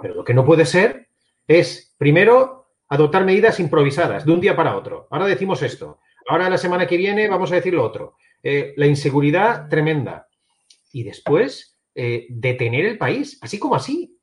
Pero 0.00 0.14
lo 0.14 0.24
que 0.24 0.34
no 0.34 0.44
puede 0.44 0.64
ser 0.64 1.08
es, 1.48 1.94
primero, 1.98 2.74
adoptar 2.88 3.24
medidas 3.24 3.58
improvisadas 3.58 4.24
de 4.24 4.32
un 4.32 4.40
día 4.40 4.54
para 4.54 4.76
otro. 4.76 5.08
Ahora 5.10 5.26
decimos 5.26 5.62
esto. 5.62 5.98
Ahora 6.28 6.48
la 6.48 6.58
semana 6.58 6.86
que 6.86 6.96
viene 6.96 7.28
vamos 7.28 7.50
a 7.50 7.56
decir 7.56 7.74
lo 7.74 7.84
otro. 7.84 8.16
Eh, 8.42 8.72
la 8.76 8.86
inseguridad 8.86 9.68
tremenda. 9.68 10.28
y 10.92 11.02
después 11.02 11.76
eh, 11.94 12.26
detener 12.30 12.86
el 12.86 12.96
país, 12.96 13.38
así 13.42 13.58
como 13.58 13.74
así. 13.74 14.18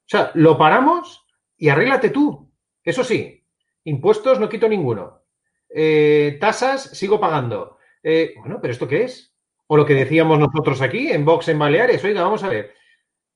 O 0.00 0.08
sea, 0.08 0.30
lo 0.34 0.58
paramos 0.58 1.24
y 1.56 1.68
arréglate 1.68 2.10
tú. 2.10 2.50
Eso 2.84 3.04
sí, 3.04 3.41
impuestos 3.84 4.38
no 4.38 4.48
quito 4.48 4.68
ninguno. 4.68 5.22
Eh, 5.68 6.38
tasas 6.40 6.82
sigo 6.82 7.20
pagando. 7.20 7.78
Eh, 8.02 8.34
bueno, 8.38 8.58
pero 8.60 8.72
¿esto 8.72 8.88
qué 8.88 9.04
es? 9.04 9.34
O 9.66 9.76
lo 9.76 9.86
que 9.86 9.94
decíamos 9.94 10.38
nosotros 10.38 10.82
aquí 10.82 11.10
en 11.10 11.24
Vox 11.24 11.48
en 11.48 11.58
Baleares. 11.58 12.04
Oiga, 12.04 12.22
vamos 12.22 12.42
a 12.44 12.48
ver. 12.48 12.74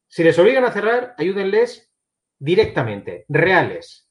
Si 0.09 0.23
les 0.23 0.38
obligan 0.38 0.65
a 0.65 0.73
cerrar, 0.73 1.15
ayúdenles 1.19 1.93
directamente, 2.38 3.25
reales. 3.29 4.11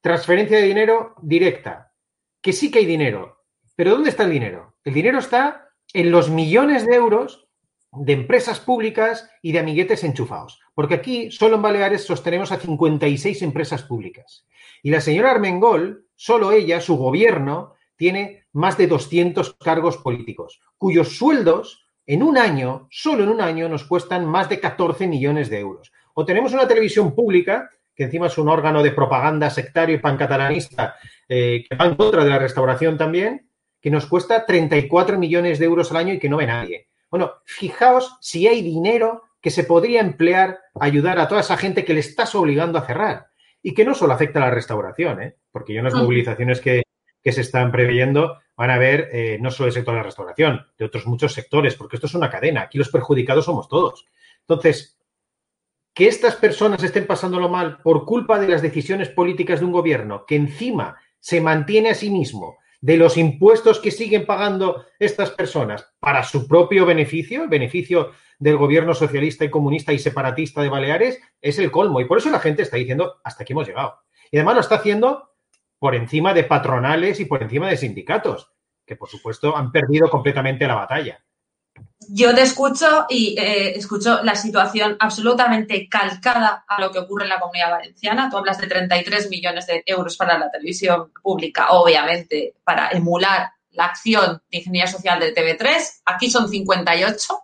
Transferencia 0.00 0.58
de 0.58 0.64
dinero 0.64 1.14
directa. 1.22 1.92
Que 2.40 2.52
sí 2.52 2.70
que 2.70 2.80
hay 2.80 2.86
dinero. 2.86 3.44
Pero 3.76 3.92
¿dónde 3.92 4.10
está 4.10 4.24
el 4.24 4.30
dinero? 4.30 4.76
El 4.84 4.94
dinero 4.94 5.18
está 5.18 5.68
en 5.92 6.10
los 6.10 6.28
millones 6.30 6.86
de 6.86 6.94
euros 6.94 7.48
de 7.92 8.12
empresas 8.12 8.60
públicas 8.60 9.30
y 9.42 9.52
de 9.52 9.58
amiguetes 9.58 10.04
enchufados. 10.04 10.61
Porque 10.74 10.94
aquí, 10.94 11.30
solo 11.30 11.56
en 11.56 11.62
Baleares, 11.62 12.04
sostenemos 12.04 12.52
a 12.52 12.58
56 12.58 13.42
empresas 13.42 13.82
públicas. 13.82 14.46
Y 14.82 14.90
la 14.90 15.00
señora 15.00 15.30
Armengol, 15.30 16.06
solo 16.14 16.52
ella, 16.52 16.80
su 16.80 16.96
gobierno, 16.96 17.74
tiene 17.96 18.44
más 18.52 18.76
de 18.78 18.86
200 18.86 19.54
cargos 19.54 19.98
políticos, 19.98 20.60
cuyos 20.76 21.16
sueldos 21.16 21.86
en 22.06 22.22
un 22.22 22.36
año, 22.36 22.88
solo 22.90 23.22
en 23.22 23.30
un 23.30 23.40
año, 23.40 23.68
nos 23.68 23.84
cuestan 23.84 24.26
más 24.26 24.48
de 24.48 24.60
14 24.60 25.06
millones 25.06 25.48
de 25.50 25.60
euros. 25.60 25.92
O 26.14 26.24
tenemos 26.24 26.52
una 26.52 26.66
televisión 26.66 27.14
pública, 27.14 27.70
que 27.94 28.04
encima 28.04 28.26
es 28.26 28.36
un 28.38 28.48
órgano 28.48 28.82
de 28.82 28.90
propaganda 28.90 29.50
sectario 29.50 29.94
y 29.94 30.00
pancatalanista, 30.00 30.96
eh, 31.28 31.64
que 31.68 31.76
va 31.76 31.86
en 31.86 31.94
contra 31.94 32.24
de 32.24 32.30
la 32.30 32.38
restauración 32.38 32.98
también, 32.98 33.48
que 33.80 33.90
nos 33.90 34.06
cuesta 34.06 34.44
34 34.46 35.18
millones 35.18 35.58
de 35.58 35.64
euros 35.66 35.90
al 35.90 35.98
año 35.98 36.14
y 36.14 36.18
que 36.18 36.28
no 36.28 36.38
ve 36.38 36.46
nadie. 36.46 36.88
Bueno, 37.10 37.32
fijaos 37.44 38.16
si 38.20 38.46
hay 38.46 38.62
dinero 38.62 39.22
que 39.42 39.50
se 39.50 39.64
podría 39.64 40.00
emplear 40.00 40.60
a 40.80 40.84
ayudar 40.84 41.18
a 41.18 41.28
toda 41.28 41.42
esa 41.42 41.58
gente 41.58 41.84
que 41.84 41.92
le 41.92 42.00
estás 42.00 42.34
obligando 42.34 42.78
a 42.78 42.86
cerrar. 42.86 43.26
Y 43.62 43.74
que 43.74 43.84
no 43.84 43.94
solo 43.94 44.14
afecta 44.14 44.38
a 44.38 44.46
la 44.46 44.50
restauración, 44.50 45.22
¿eh? 45.22 45.36
porque 45.50 45.72
hay 45.72 45.80
unas 45.80 45.94
movilizaciones 45.94 46.60
que, 46.60 46.82
que 47.22 47.32
se 47.32 47.42
están 47.42 47.70
previendo 47.70 48.38
van 48.56 48.70
a 48.70 48.78
ver 48.78 49.08
eh, 49.12 49.38
no 49.40 49.50
solo 49.50 49.68
el 49.68 49.72
sector 49.72 49.94
de 49.94 49.98
la 49.98 50.04
restauración, 50.04 50.66
de 50.78 50.84
otros 50.84 51.06
muchos 51.06 51.32
sectores, 51.32 51.74
porque 51.74 51.96
esto 51.96 52.06
es 52.06 52.14
una 52.14 52.30
cadena. 52.30 52.62
Aquí 52.62 52.78
los 52.78 52.90
perjudicados 52.90 53.44
somos 53.44 53.68
todos. 53.68 54.06
Entonces, 54.40 54.98
que 55.94 56.06
estas 56.06 56.36
personas 56.36 56.82
estén 56.82 57.06
pasándolo 57.06 57.48
mal 57.48 57.78
por 57.78 58.04
culpa 58.04 58.38
de 58.38 58.48
las 58.48 58.62
decisiones 58.62 59.08
políticas 59.08 59.60
de 59.60 59.66
un 59.66 59.72
gobierno 59.72 60.24
que 60.26 60.36
encima 60.36 60.96
se 61.18 61.40
mantiene 61.40 61.90
a 61.90 61.94
sí 61.94 62.10
mismo 62.10 62.58
de 62.82 62.96
los 62.96 63.16
impuestos 63.16 63.78
que 63.78 63.92
siguen 63.92 64.26
pagando 64.26 64.84
estas 64.98 65.30
personas 65.30 65.94
para 66.00 66.24
su 66.24 66.48
propio 66.48 66.84
beneficio, 66.84 67.44
el 67.44 67.48
beneficio 67.48 68.10
del 68.40 68.56
gobierno 68.56 68.92
socialista 68.92 69.44
y 69.44 69.50
comunista 69.50 69.92
y 69.92 70.00
separatista 70.00 70.60
de 70.60 70.68
Baleares, 70.68 71.20
es 71.40 71.60
el 71.60 71.70
colmo. 71.70 72.00
Y 72.00 72.06
por 72.06 72.18
eso 72.18 72.28
la 72.28 72.40
gente 72.40 72.62
está 72.62 72.76
diciendo, 72.76 73.20
hasta 73.22 73.44
aquí 73.44 73.52
hemos 73.52 73.68
llegado. 73.68 74.00
Y 74.32 74.36
además 74.36 74.56
lo 74.56 74.60
está 74.62 74.74
haciendo 74.74 75.30
por 75.78 75.94
encima 75.94 76.34
de 76.34 76.42
patronales 76.42 77.20
y 77.20 77.24
por 77.24 77.42
encima 77.42 77.68
de 77.68 77.76
sindicatos, 77.76 78.52
que 78.84 78.96
por 78.96 79.08
supuesto 79.08 79.56
han 79.56 79.70
perdido 79.70 80.10
completamente 80.10 80.66
la 80.66 80.74
batalla. 80.74 81.24
Yo 82.08 82.34
te 82.34 82.42
escucho 82.42 83.06
y 83.08 83.38
eh, 83.38 83.76
escucho 83.76 84.22
la 84.22 84.34
situación 84.34 84.96
absolutamente 84.98 85.88
calcada 85.88 86.64
a 86.66 86.80
lo 86.80 86.90
que 86.90 86.98
ocurre 86.98 87.24
en 87.24 87.30
la 87.30 87.40
comunidad 87.40 87.70
valenciana. 87.70 88.28
Tú 88.30 88.36
hablas 88.36 88.58
de 88.58 88.66
33 88.66 89.30
millones 89.30 89.66
de 89.66 89.82
euros 89.86 90.16
para 90.16 90.38
la 90.38 90.50
televisión 90.50 91.10
pública, 91.22 91.68
obviamente, 91.70 92.54
para 92.64 92.90
emular 92.90 93.50
la 93.70 93.86
acción 93.86 94.42
de 94.50 94.58
ingeniería 94.58 94.90
social 94.90 95.20
de 95.20 95.34
TV3. 95.34 96.02
Aquí 96.04 96.30
son 96.30 96.48
58, 96.48 97.38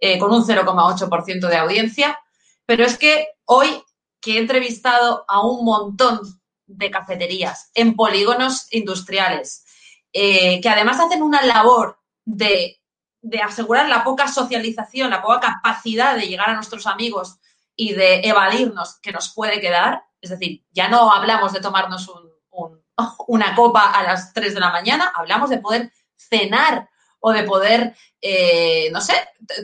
eh, 0.00 0.18
con 0.18 0.32
un 0.32 0.44
0,8% 0.44 1.48
de 1.48 1.56
audiencia. 1.56 2.18
Pero 2.66 2.84
es 2.84 2.98
que 2.98 3.28
hoy 3.44 3.82
que 4.20 4.34
he 4.34 4.38
entrevistado 4.38 5.24
a 5.28 5.46
un 5.46 5.64
montón 5.64 6.20
de 6.66 6.90
cafeterías, 6.90 7.70
en 7.74 7.94
polígonos 7.94 8.66
industriales, 8.70 9.64
eh, 10.12 10.60
que 10.60 10.68
además 10.68 11.00
hacen 11.00 11.22
una 11.22 11.42
labor 11.42 11.98
de, 12.24 12.77
de, 13.22 13.40
asegurar 13.40 13.88
la 13.88 14.04
poca 14.04 14.28
socialización, 14.28 15.10
la 15.10 15.22
poca 15.22 15.40
capacidad 15.40 16.16
de 16.16 16.26
llegar 16.26 16.50
a 16.50 16.54
nuestros 16.54 16.86
amigos 16.86 17.38
y 17.76 17.92
de 17.92 18.20
evadirnos 18.20 18.98
que 19.00 19.12
nos 19.12 19.32
puede 19.34 19.60
quedar. 19.60 20.04
Es 20.20 20.30
decir, 20.30 20.64
ya 20.70 20.88
no 20.88 21.12
hablamos 21.12 21.52
de 21.52 21.60
tomarnos 21.60 22.10
una 23.28 23.54
copa 23.54 23.90
a 23.90 24.02
las 24.02 24.32
3 24.32 24.54
de 24.54 24.60
la 24.60 24.70
mañana, 24.70 25.12
hablamos 25.14 25.50
de 25.50 25.58
poder 25.58 25.92
cenar 26.16 26.88
o 27.20 27.32
de 27.32 27.42
poder, 27.42 27.96
eh, 28.20 28.90
no 28.92 29.00
sé, 29.00 29.14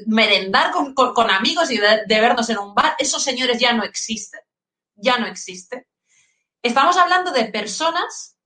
merendar 0.06 0.72
con, 0.72 1.30
amigos 1.30 1.70
y 1.70 1.78
de, 1.78 2.02
de, 2.06 2.20
vernos 2.20 2.48
en 2.50 2.58
un 2.58 2.74
bar. 2.74 2.96
Esos 2.98 3.22
señores 3.22 3.58
ya 3.58 3.72
no 3.72 3.84
existen, 3.84 4.40
ya 4.96 5.18
no 5.18 5.26
existen. 5.26 5.86
Estamos 6.62 6.96
hablando 6.96 7.30
de 7.30 7.44
personas 7.46 8.36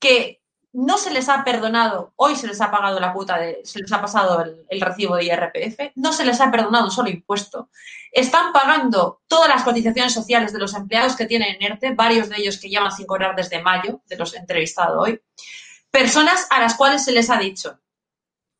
que 0.00 0.41
no 0.72 0.96
se 0.96 1.10
les 1.10 1.28
ha 1.28 1.44
perdonado, 1.44 2.14
hoy 2.16 2.34
se 2.34 2.46
les 2.46 2.60
ha 2.60 2.70
pagado 2.70 2.98
la 2.98 3.12
cuota, 3.12 3.38
de, 3.38 3.60
se 3.64 3.80
les 3.80 3.92
ha 3.92 4.00
pasado 4.00 4.42
el, 4.68 4.80
recibo 4.80 5.16
de 5.16 5.24
IRPF, 5.24 5.92
no 5.96 6.12
se 6.12 6.24
les 6.24 6.40
ha 6.40 6.50
perdonado 6.50 6.86
un 6.86 6.90
solo 6.90 7.10
impuesto. 7.10 7.68
Están 8.10 8.52
pagando 8.52 9.20
todas 9.26 9.48
las 9.48 9.64
cotizaciones 9.64 10.14
sociales 10.14 10.52
de 10.52 10.58
los 10.58 10.74
empleados 10.74 11.14
que 11.14 11.26
tienen 11.26 11.56
en 11.56 11.72
ERTE, 11.72 11.94
varios 11.94 12.30
de 12.30 12.36
ellos 12.38 12.58
que 12.58 12.68
llevan 12.68 12.92
sin 12.92 13.06
cobrar 13.06 13.36
desde 13.36 13.62
mayo, 13.62 14.00
de 14.06 14.16
los 14.16 14.34
entrevistados 14.34 14.96
hoy. 14.98 15.20
Personas 15.90 16.46
a 16.50 16.60
las 16.60 16.74
cuales 16.74 17.04
se 17.04 17.12
les 17.12 17.28
ha 17.28 17.38
dicho, 17.38 17.78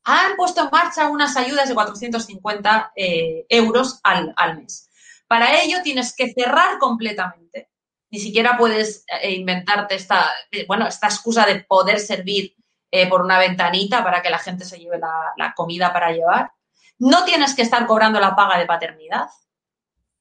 han 0.05 0.37
puesto 0.37 0.63
en 0.63 0.69
marcha 0.71 1.09
unas 1.09 1.37
ayudas 1.37 1.69
de 1.69 1.75
450 1.75 2.93
eh, 2.95 3.47
euros 3.49 4.01
al, 4.03 4.35
al 4.37 4.59
mes. 4.59 4.91
Para 5.27 5.63
ello 5.63 5.79
tienes 5.83 6.15
que 6.15 6.33
cerrar 6.35 6.79
completamente 6.79 7.72
ni 8.13 8.21
siquiera 8.21 8.59
puedes 8.59 9.05
eh, 9.23 9.33
inventarte 9.33 9.95
esta, 9.95 10.31
eh, 10.51 10.67
bueno, 10.69 10.87
esta 10.87 11.07
excusa 11.07 11.47
de 11.47 11.61
poder 11.61 11.99
servir 11.99 12.55
eh, 12.91 13.09
por 13.09 13.23
una 13.23 13.39
ventanita 13.39 14.05
para 14.05 14.21
que 14.21 14.29
la 14.29 14.39
gente 14.39 14.67
se 14.67 14.79
lleve 14.79 14.99
la, 14.99 15.55
comida 15.57 15.95
para 15.95 16.13
llevar. 16.13 16.53
No 16.99 17.25
tienes 17.25 17.55
que 17.55 17.63
estar 17.63 17.87
cobrando 17.87 18.21
la 18.21 18.37
paga 18.37 18.59
de 18.59 18.67
paternidad. 18.67 19.29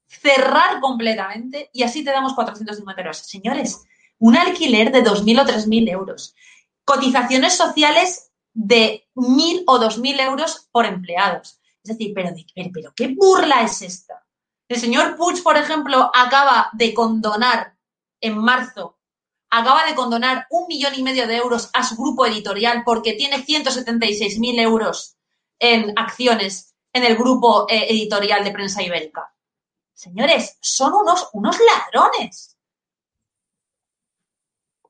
Cerrar 0.08 0.80
completamente 0.80 1.70
y 1.74 1.84
así 1.84 2.04
te 2.04 2.12
damos 2.12 2.34
450 2.34 3.02
euros. 3.02 3.18
Señores, 3.18 3.84
un 4.20 4.38
alquiler 4.38 4.94
de 4.94 5.04
2.000 5.04 5.42
o 5.42 5.46
3.000 5.46 5.90
euros. 5.92 6.34
Cotizaciones 6.86 7.58
sociales 7.58 8.32
de 8.54 9.06
1.000 9.16 9.64
o 9.68 9.80
2.000 9.80 10.22
euros 10.22 10.70
por 10.72 10.86
empleados. 10.86 11.60
Es 11.84 11.98
decir, 11.98 12.14
pero, 12.16 12.30
pero, 12.74 12.94
¿qué 12.96 13.14
burla 13.18 13.64
es 13.64 13.82
esta? 13.82 14.26
El 14.70 14.80
señor 14.80 15.18
Puig, 15.18 15.44
por 15.44 15.58
ejemplo, 15.58 16.10
acaba 16.14 16.70
de 16.72 16.94
condonar 16.94 17.76
en 18.22 18.38
marzo 18.38 18.98
acaba 19.52 19.86
de 19.86 19.96
condonar 19.96 20.48
un 20.50 20.68
millón 20.68 20.94
y 20.96 21.04
medio 21.04 21.28
de 21.28 21.36
euros 21.36 21.70
a 21.74 21.84
su 21.84 21.96
grupo 21.96 22.26
editorial 22.26 22.84
porque 22.86 23.14
tiene 23.14 23.38
176.000 23.38 24.60
euros 24.62 25.18
en 25.60 25.94
acciones 25.98 26.74
en 26.94 27.04
el 27.04 27.16
grupo 27.16 27.68
eh, 27.70 27.88
editorial 27.90 28.44
de 28.44 28.52
prensa 28.52 28.82
ibérica. 28.82 29.34
Señores, 29.94 30.58
son 30.62 30.94
unos, 30.94 31.30
unos 31.34 31.58
ladrones. 31.60 32.58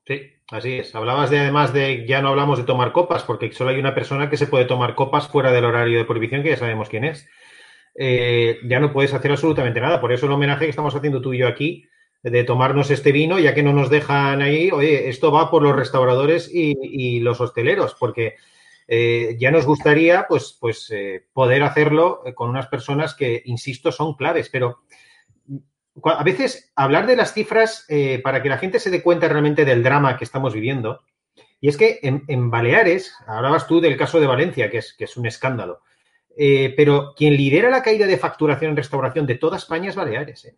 Sí, 0.06 0.20
así 0.50 0.78
es. 0.78 0.94
Hablabas 0.94 1.30
de 1.30 1.40
además 1.40 1.72
de, 1.72 2.06
ya 2.06 2.22
no 2.22 2.28
hablamos 2.28 2.58
de 2.58 2.64
tomar 2.64 2.92
copas, 2.92 3.24
porque 3.24 3.52
solo 3.52 3.70
hay 3.70 3.78
una 3.78 3.94
persona 3.94 4.30
que 4.30 4.36
se 4.36 4.46
puede 4.46 4.64
tomar 4.64 4.94
copas 4.94 5.28
fuera 5.28 5.52
del 5.52 5.64
horario 5.64 5.98
de 5.98 6.04
prohibición, 6.04 6.42
que 6.42 6.50
ya 6.50 6.56
sabemos 6.56 6.88
quién 6.88 7.04
es. 7.04 7.28
Eh, 7.94 8.58
ya 8.64 8.80
no 8.80 8.92
puedes 8.92 9.12
hacer 9.12 9.30
absolutamente 9.30 9.80
nada. 9.80 10.00
Por 10.00 10.12
eso 10.12 10.26
el 10.26 10.32
homenaje 10.32 10.64
que 10.64 10.70
estamos 10.70 10.94
haciendo 10.94 11.20
tú 11.20 11.34
y 11.34 11.38
yo 11.38 11.48
aquí 11.48 11.88
de 12.22 12.44
tomarnos 12.44 12.90
este 12.90 13.10
vino, 13.10 13.38
ya 13.38 13.54
que 13.54 13.62
no 13.62 13.72
nos 13.72 13.90
dejan 13.90 14.42
ahí, 14.42 14.70
oye, 14.70 15.08
esto 15.08 15.32
va 15.32 15.50
por 15.50 15.62
los 15.62 15.74
restauradores 15.74 16.48
y, 16.52 17.20
los 17.20 17.40
hosteleros, 17.40 17.96
porque 17.98 18.36
eh, 18.86 19.36
ya 19.38 19.50
nos 19.50 19.66
gustaría 19.66 20.26
pues, 20.28 20.56
pues 20.60 20.90
eh, 20.90 21.26
poder 21.32 21.62
hacerlo 21.64 22.22
con 22.34 22.50
unas 22.50 22.68
personas 22.68 23.14
que, 23.14 23.42
insisto, 23.46 23.90
son 23.90 24.14
claves, 24.14 24.48
pero 24.50 24.82
a 26.04 26.22
veces 26.22 26.72
hablar 26.76 27.06
de 27.06 27.16
las 27.16 27.34
cifras 27.34 27.84
eh, 27.88 28.20
para 28.22 28.40
que 28.42 28.48
la 28.48 28.58
gente 28.58 28.78
se 28.78 28.90
dé 28.90 29.02
cuenta 29.02 29.28
realmente 29.28 29.64
del 29.64 29.82
drama 29.82 30.16
que 30.16 30.24
estamos 30.24 30.54
viviendo, 30.54 31.00
y 31.60 31.68
es 31.68 31.76
que 31.76 32.00
en, 32.02 32.50
Baleares, 32.50 33.14
hablabas 33.26 33.66
tú 33.66 33.80
del 33.80 33.96
caso 33.96 34.20
de 34.20 34.26
Valencia, 34.26 34.68
que 34.68 34.78
es, 34.78 34.94
que 34.94 35.04
es 35.04 35.16
un 35.16 35.26
escándalo, 35.26 35.80
pero 36.76 37.14
quien 37.16 37.36
lidera 37.36 37.70
la 37.70 37.84
caída 37.84 38.06
de 38.06 38.16
facturación 38.16 38.70
en 38.70 38.76
restauración 38.76 39.26
de 39.26 39.36
toda 39.36 39.58
España 39.58 39.90
es 39.90 39.94
Baleares. 39.94 40.52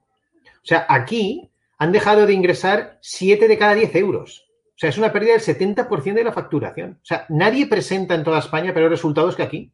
O 0.64 0.66
sea, 0.66 0.86
aquí 0.88 1.50
han 1.78 1.92
dejado 1.92 2.26
de 2.26 2.32
ingresar 2.32 2.98
7 3.02 3.48
de 3.48 3.58
cada 3.58 3.74
10 3.74 3.94
euros. 3.96 4.46
O 4.68 4.78
sea, 4.78 4.90
es 4.90 4.98
una 4.98 5.12
pérdida 5.12 5.32
del 5.32 5.42
70% 5.42 6.14
de 6.14 6.24
la 6.24 6.32
facturación. 6.32 6.98
O 7.02 7.04
sea, 7.04 7.26
nadie 7.28 7.66
presenta 7.66 8.14
en 8.14 8.24
toda 8.24 8.40
España 8.40 8.74
peores 8.74 8.90
resultados 8.90 9.36
que 9.36 9.42
aquí. 9.42 9.72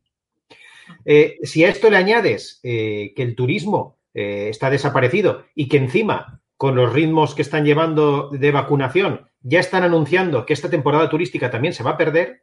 Eh, 1.04 1.38
si 1.42 1.64
a 1.64 1.68
esto 1.68 1.88
le 1.88 1.96
añades 1.96 2.60
eh, 2.62 3.12
que 3.14 3.22
el 3.22 3.34
turismo 3.34 3.98
eh, 4.12 4.48
está 4.50 4.70
desaparecido 4.70 5.44
y 5.54 5.68
que 5.68 5.78
encima, 5.78 6.40
con 6.56 6.74
los 6.74 6.92
ritmos 6.92 7.34
que 7.34 7.42
están 7.42 7.64
llevando 7.64 8.28
de 8.30 8.50
vacunación, 8.50 9.28
ya 9.42 9.60
están 9.60 9.84
anunciando 9.84 10.44
que 10.44 10.52
esta 10.52 10.68
temporada 10.68 11.08
turística 11.08 11.50
también 11.50 11.72
se 11.72 11.82
va 11.82 11.92
a 11.92 11.96
perder, 11.96 12.42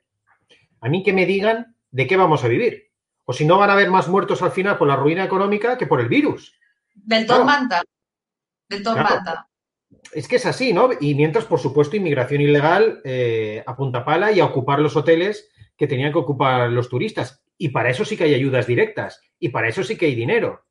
a 0.81 0.89
mí 0.89 1.03
que 1.03 1.13
me 1.13 1.25
digan 1.25 1.75
de 1.91 2.07
qué 2.07 2.17
vamos 2.17 2.43
a 2.43 2.47
vivir. 2.47 2.91
O 3.25 3.33
si 3.33 3.45
no, 3.45 3.57
van 3.57 3.69
a 3.69 3.73
haber 3.73 3.91
más 3.91 4.07
muertos 4.07 4.41
al 4.41 4.51
final 4.51 4.77
por 4.77 4.87
la 4.87 4.95
ruina 4.95 5.23
económica 5.23 5.77
que 5.77 5.85
por 5.85 5.99
el 5.99 6.07
virus. 6.07 6.55
Del 6.95 7.25
Claro. 7.25 7.45
Manta. 7.45 7.83
Del 8.69 8.83
Claro. 8.83 9.47
Es 10.13 10.27
que 10.27 10.37
es 10.37 10.45
así, 10.45 10.73
¿no? 10.73 10.89
Y 10.99 11.15
mientras, 11.15 11.45
por 11.45 11.59
supuesto, 11.59 11.95
inmigración 11.95 12.41
ilegal 12.41 13.01
eh, 13.03 13.63
a 13.65 13.75
punta 13.75 14.03
pala 14.03 14.31
y 14.31 14.39
a 14.39 14.45
ocupar 14.45 14.79
los 14.79 14.95
hoteles 14.95 15.49
que 15.77 15.87
tenían 15.87 16.11
que 16.11 16.19
ocupar 16.19 16.69
los 16.69 16.89
turistas. 16.89 17.43
Y 17.57 17.69
para 17.69 17.89
eso 17.89 18.03
sí 18.05 18.17
que 18.17 18.25
hay 18.25 18.33
ayudas 18.33 18.67
directas. 18.67 19.21
Y 19.39 19.49
para 19.49 19.67
eso 19.69 19.83
sí 19.83 19.97
que 19.97 20.07
hay 20.07 20.15
dinero. 20.15 20.65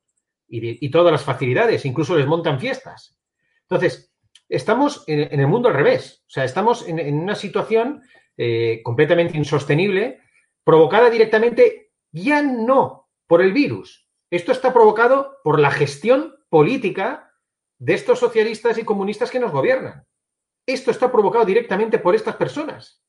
Y, 0.47 0.85
y 0.85 0.89
todas 0.91 1.11
las 1.11 1.23
facilidades. 1.23 1.85
Incluso 1.85 2.15
les 2.15 2.27
montan 2.27 2.59
fiestas. 2.59 3.17
Entonces, 3.63 4.13
estamos 4.49 5.03
en, 5.07 5.21
en 5.31 5.39
el 5.39 5.47
mundo 5.47 5.69
al 5.69 5.75
revés. 5.75 6.23
O 6.27 6.29
sea, 6.29 6.43
estamos 6.43 6.87
en, 6.87 6.99
en 6.99 7.19
una 7.19 7.35
situación 7.35 8.03
eh, 8.37 8.81
completamente 8.83 9.35
insostenible, 9.35 10.21
provocada 10.63 11.09
directamente 11.09 11.91
ya 12.11 12.43
no 12.43 13.09
por 13.25 13.41
el 13.41 13.51
virus. 13.51 14.07
Esto 14.29 14.51
está 14.51 14.73
provocado 14.73 15.37
por 15.43 15.59
la 15.59 15.71
gestión 15.71 16.35
política 16.49 17.26
de 17.79 17.93
estos 17.93 18.19
socialistas 18.19 18.77
y 18.77 18.83
comunistas 18.83 19.29
que 19.31 19.39
nos 19.39 19.51
gobiernan. 19.51 20.05
Esto 20.65 20.91
está 20.91 21.11
provocado 21.11 21.45
directamente 21.45 21.99
por 21.99 22.15
estas 22.15 22.35
personas. 22.35 23.01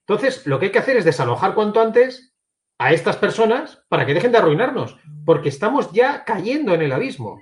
Entonces, 0.00 0.46
lo 0.46 0.58
que 0.58 0.66
hay 0.66 0.72
que 0.72 0.78
hacer 0.78 0.96
es 0.96 1.04
desalojar 1.04 1.54
cuanto 1.54 1.80
antes 1.80 2.34
a 2.78 2.92
estas 2.92 3.16
personas 3.16 3.84
para 3.88 4.06
que 4.06 4.14
dejen 4.14 4.32
de 4.32 4.38
arruinarnos, 4.38 4.96
porque 5.26 5.48
estamos 5.50 5.92
ya 5.92 6.24
cayendo 6.24 6.74
en 6.74 6.82
el 6.82 6.92
abismo. 6.92 7.40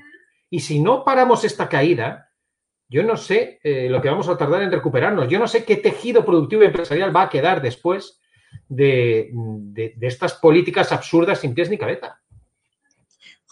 Y 0.50 0.60
si 0.60 0.80
no 0.80 1.04
paramos 1.04 1.44
esta 1.44 1.68
caída, 1.68 2.32
yo 2.88 3.02
no 3.02 3.16
sé 3.16 3.60
eh, 3.62 3.88
lo 3.88 4.00
que 4.00 4.08
vamos 4.08 4.28
a 4.28 4.36
tardar 4.36 4.62
en 4.62 4.72
recuperarnos. 4.72 5.28
Yo 5.28 5.38
no 5.38 5.46
sé 5.46 5.64
qué 5.64 5.76
tejido 5.76 6.24
productivo 6.24 6.62
y 6.62 6.66
empresarial 6.66 7.14
va 7.14 7.22
a 7.22 7.28
quedar 7.28 7.60
después 7.62 8.20
de, 8.68 9.30
de- 9.32 9.94
de 9.96 10.06
estas 10.06 10.34
políticas 10.34 10.92
absurdas 10.92 11.40
sin 11.40 11.54
pies 11.54 11.68
ni 11.70 11.78
cabeza. 11.78 12.20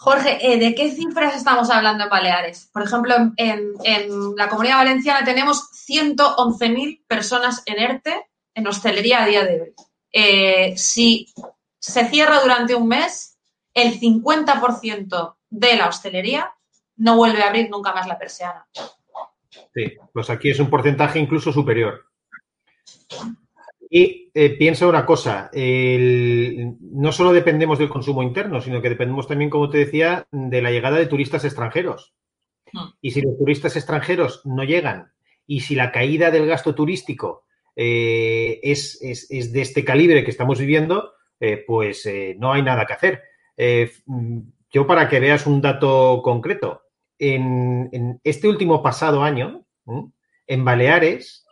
Jorge, 0.05 0.37
eh, 0.39 0.59
¿de 0.59 0.75
qué 0.75 0.91
cifras 0.91 1.35
estamos 1.35 1.71
hablando 1.71 2.03
en 2.03 2.11
Baleares? 2.11 2.69
Por 2.71 2.83
ejemplo, 2.83 3.15
en, 3.37 3.73
la 4.37 4.49
Comunidad 4.49 4.77
Valenciana 4.77 5.25
tenemos 5.25 5.63
111.000 5.89 7.07
personas 7.07 7.63
en 7.65 7.79
ERTE 7.79 8.27
en 8.53 8.67
hostelería 8.67 9.23
a 9.23 9.25
día 9.25 9.43
de 9.43 9.61
hoy. 9.63 9.73
Eh, 10.11 10.77
si 10.77 11.33
se 11.79 12.05
cierra 12.05 12.39
durante 12.39 12.75
un 12.75 12.87
mes, 12.87 13.39
el 13.73 13.99
50% 13.99 15.37
de 15.49 15.75
la 15.75 15.87
hostelería 15.87 16.53
no 16.97 17.17
vuelve 17.17 17.41
a 17.41 17.47
abrir 17.47 17.71
nunca 17.71 17.91
más 17.91 18.07
la 18.07 18.19
persiana. 18.19 18.67
Sí, 19.73 19.97
pues 20.13 20.29
aquí 20.29 20.51
es 20.51 20.59
un 20.59 20.69
porcentaje 20.69 21.17
incluso 21.17 21.51
superior. 21.51 22.05
Y 23.97 24.29
eh, 24.33 24.49
piensa 24.57 24.87
una 24.87 25.05
cosa, 25.05 25.49
el- 25.53 26.73
no 26.81 27.13
solo 27.13 27.31
dependemos 27.31 27.79
del 27.79 27.87
consumo 27.87 28.23
interno, 28.23 28.59
sino 28.59 28.81
que 28.81 28.89
dependemos 28.89 29.25
también, 29.25 29.49
como 29.49 29.69
te 29.69 29.77
decía, 29.77 30.27
de 30.33 30.61
la 30.61 30.69
llegada 30.69 30.97
de 30.97 31.05
turistas 31.05 31.45
extranjeros. 31.45 32.13
Hmm. 32.73 32.89
Y 32.99 33.11
si 33.11 33.21
los 33.21 33.37
turistas 33.37 33.77
extranjeros 33.77 34.41
no 34.45 34.65
llegan 34.65 35.13
y 35.47 35.61
si 35.61 35.75
la 35.75 35.93
caída 35.93 36.29
del 36.29 36.45
gasto 36.45 36.75
turístico 36.75 37.45
eh, 37.77 38.59
es, 38.63 38.99
es- 39.01 39.27
es 39.31 39.53
de 39.53 39.61
este 39.61 39.85
calibre 39.85 40.25
que 40.25 40.31
estamos 40.31 40.59
viviendo, 40.59 41.13
eh, 41.39 41.63
pues 41.65 42.05
eh, 42.05 42.35
no 42.37 42.51
hay 42.51 42.63
nada 42.63 42.85
que 42.85 42.93
hacer. 42.93 43.21
Mm, 44.07 44.39
yo 44.71 44.85
para 44.85 45.07
que 45.07 45.21
veas 45.21 45.47
un 45.47 45.61
dato 45.61 46.19
concreto, 46.21 46.81
en, 47.17 47.87
en 47.93 48.19
este 48.25 48.49
último 48.49 48.83
pasado 48.83 49.23
año, 49.23 49.65
en 50.47 50.65
Baleares, 50.65 51.44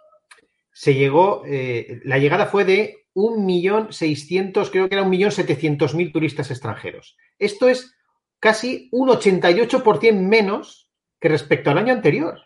se 0.73 0.95
llegó, 0.95 1.43
eh, 1.45 2.01
la 2.03 2.17
llegada 2.17 2.47
fue 2.47 2.65
de 2.65 3.05
1.600.000, 3.13 4.71
creo 4.71 4.89
que 4.89 4.95
era 4.95 5.05
1.700.000 5.05 6.11
turistas 6.11 6.49
extranjeros. 6.49 7.15
Esto 7.37 7.69
es 7.69 7.95
casi 8.39 8.89
un 8.91 9.09
88% 9.09 10.13
menos 10.13 10.89
que 11.19 11.29
respecto 11.29 11.69
al 11.69 11.77
año 11.77 11.93
anterior. 11.93 12.41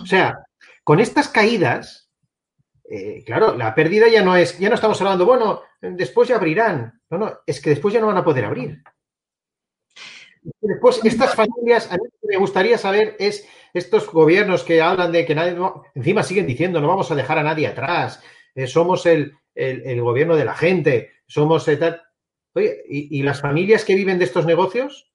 O 0.00 0.06
sea, 0.06 0.38
con 0.82 0.98
estas 0.98 1.28
caídas, 1.28 2.10
eh, 2.88 3.22
claro, 3.24 3.56
la 3.56 3.74
pérdida 3.74 4.08
ya 4.08 4.22
no 4.22 4.34
es, 4.36 4.58
ya 4.58 4.68
no 4.68 4.74
estamos 4.74 5.00
hablando, 5.00 5.26
bueno, 5.26 5.62
después 5.80 6.28
ya 6.28 6.36
abrirán. 6.36 7.00
No, 7.10 7.18
no, 7.18 7.38
es 7.46 7.60
que 7.60 7.70
después 7.70 7.92
ya 7.94 8.00
no 8.00 8.06
van 8.06 8.16
a 8.16 8.24
poder 8.24 8.46
abrir. 8.46 8.82
Después, 10.60 11.00
estas 11.04 11.34
familias, 11.34 11.90
a 11.90 11.96
mí 11.96 12.02
lo 12.04 12.10
que 12.20 12.28
me 12.28 12.36
gustaría 12.36 12.78
saber 12.78 13.16
es 13.18 13.46
estos 13.74 14.10
gobiernos 14.10 14.62
que 14.62 14.80
hablan 14.80 15.12
de 15.12 15.24
que 15.26 15.34
nadie, 15.34 15.56
encima 15.94 16.22
siguen 16.22 16.46
diciendo, 16.46 16.80
no 16.80 16.88
vamos 16.88 17.10
a 17.10 17.14
dejar 17.14 17.38
a 17.38 17.42
nadie 17.42 17.66
atrás, 17.66 18.22
eh, 18.54 18.66
somos 18.66 19.06
el, 19.06 19.34
el- 19.54 19.82
gobierno 20.00 20.36
de 20.36 20.44
la 20.44 20.54
gente, 20.54 21.10
somos 21.26 21.66
eh. 21.68 22.00
Oye, 22.54 22.82
¿y, 22.88 23.18
y 23.18 23.22
las 23.22 23.40
familias 23.40 23.84
que 23.84 23.94
viven 23.94 24.18
de 24.18 24.24
estos 24.24 24.46
negocios? 24.46 25.12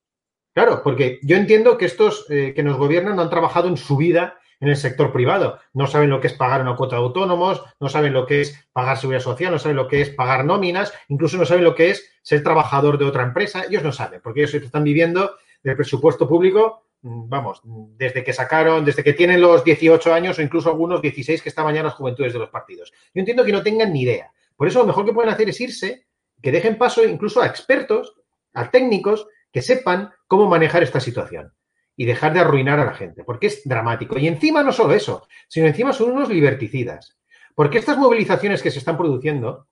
Claro, 0.54 0.82
porque 0.84 1.20
yo 1.24 1.38
entiendo 1.38 1.78
que 1.78 1.86
estos 1.86 2.26
eh, 2.30 2.54
que 2.56 2.64
nos 2.64 2.78
gobiernan 2.78 3.16
no 3.16 3.22
han 3.24 3.30
trabajado 3.30 3.70
en 3.70 3.78
su 3.78 3.96
vida 3.98 4.38
en 4.62 4.70
el 4.70 4.78
sector 4.78 5.12
privado. 5.12 5.60
No 5.74 5.88
saben 5.88 6.10
lo 6.10 6.22
que 6.22 6.28
es 6.28 6.34
pagar 6.34 6.62
una 6.62 6.76
cuota 6.76 6.96
de 6.96 7.02
autónomos, 7.02 7.64
no 7.80 7.90
saben 7.90 8.14
lo 8.14 8.26
que 8.26 8.42
es 8.42 8.66
pagar 8.72 8.98
seguridad 8.98 9.22
social, 9.22 9.52
no 9.52 9.60
saben 9.60 9.76
lo 9.76 9.88
que 9.88 10.02
es 10.02 10.10
pagar 10.12 10.46
nóminas, 10.46 10.94
incluso 11.10 11.38
no 11.38 11.46
saben 11.46 11.64
lo 11.64 11.76
que 11.76 11.90
es 11.90 12.10
ser 12.22 12.44
trabajador 12.44 12.98
de 12.98 13.06
otra 13.06 13.24
empresa. 13.24 13.66
Ellos 13.68 13.84
no 13.84 13.92
saben, 13.92 14.22
porque 14.24 14.42
ellos 14.42 14.54
están 14.54 14.84
viviendo 14.84 15.32
del 15.64 15.76
presupuesto 15.76 16.30
público, 16.30 16.86
mm, 17.02 17.28
vamos, 17.28 17.62
desde 17.64 18.24
que 18.24 18.34
sacaron, 18.34 18.86
desde 18.86 19.04
que 19.04 19.14
tienen 19.14 19.42
los 19.42 19.64
18 19.64 20.14
años 20.14 20.38
o 20.38 20.42
incluso 20.44 20.70
algunos 20.70 21.02
16 21.02 21.42
que 21.42 21.50
estaban 21.50 21.74
ya 21.74 21.82
en 21.82 21.88
las 21.88 21.96
juventudes 21.96 22.32
de 22.32 22.40
los 22.40 22.50
partidos. 22.50 22.94
Yo 23.14 23.20
entiendo 23.20 23.44
que 23.44 23.52
no 23.52 23.64
tengan 23.64 23.92
ni 23.92 24.04
idea. 24.04 24.32
Por 24.56 24.68
eso 24.68 24.80
lo 24.80 24.86
mejor 24.86 25.06
que 25.06 25.14
pueden 25.14 25.32
hacer 25.32 25.50
es 25.50 25.60
irse, 25.60 26.06
que 26.40 26.52
dejen 26.52 26.78
paso 26.78 27.04
incluso 27.04 27.42
a 27.42 27.48
expertos, 27.48 28.16
a 28.54 28.70
técnicos 28.70 29.28
que 29.52 29.64
sepan 29.64 30.12
cómo 30.28 30.48
manejar 30.48 30.84
esta 30.84 31.00
situación 31.00 31.52
y 31.96 32.06
dejar 32.06 32.34
de 32.34 32.40
arruinar 32.40 32.80
a 32.80 32.86
la 32.86 32.94
gente, 32.94 33.24
porque 33.24 33.48
es 33.48 33.62
dramático. 33.66 34.18
Y 34.18 34.28
encima 34.28 34.64
no 34.64 34.72
solo 34.72 34.94
eso, 34.94 35.28
sino 35.48 35.68
encima 35.68 35.94
son 35.94 36.12
unos 36.12 36.30
liberticidas. 36.30 37.18
Porque 37.56 37.78
estas 37.78 37.98
movilizaciones 37.98 38.62
que 38.62 38.72
se 38.72 38.80
están 38.80 38.98
produciendo, 38.98 39.68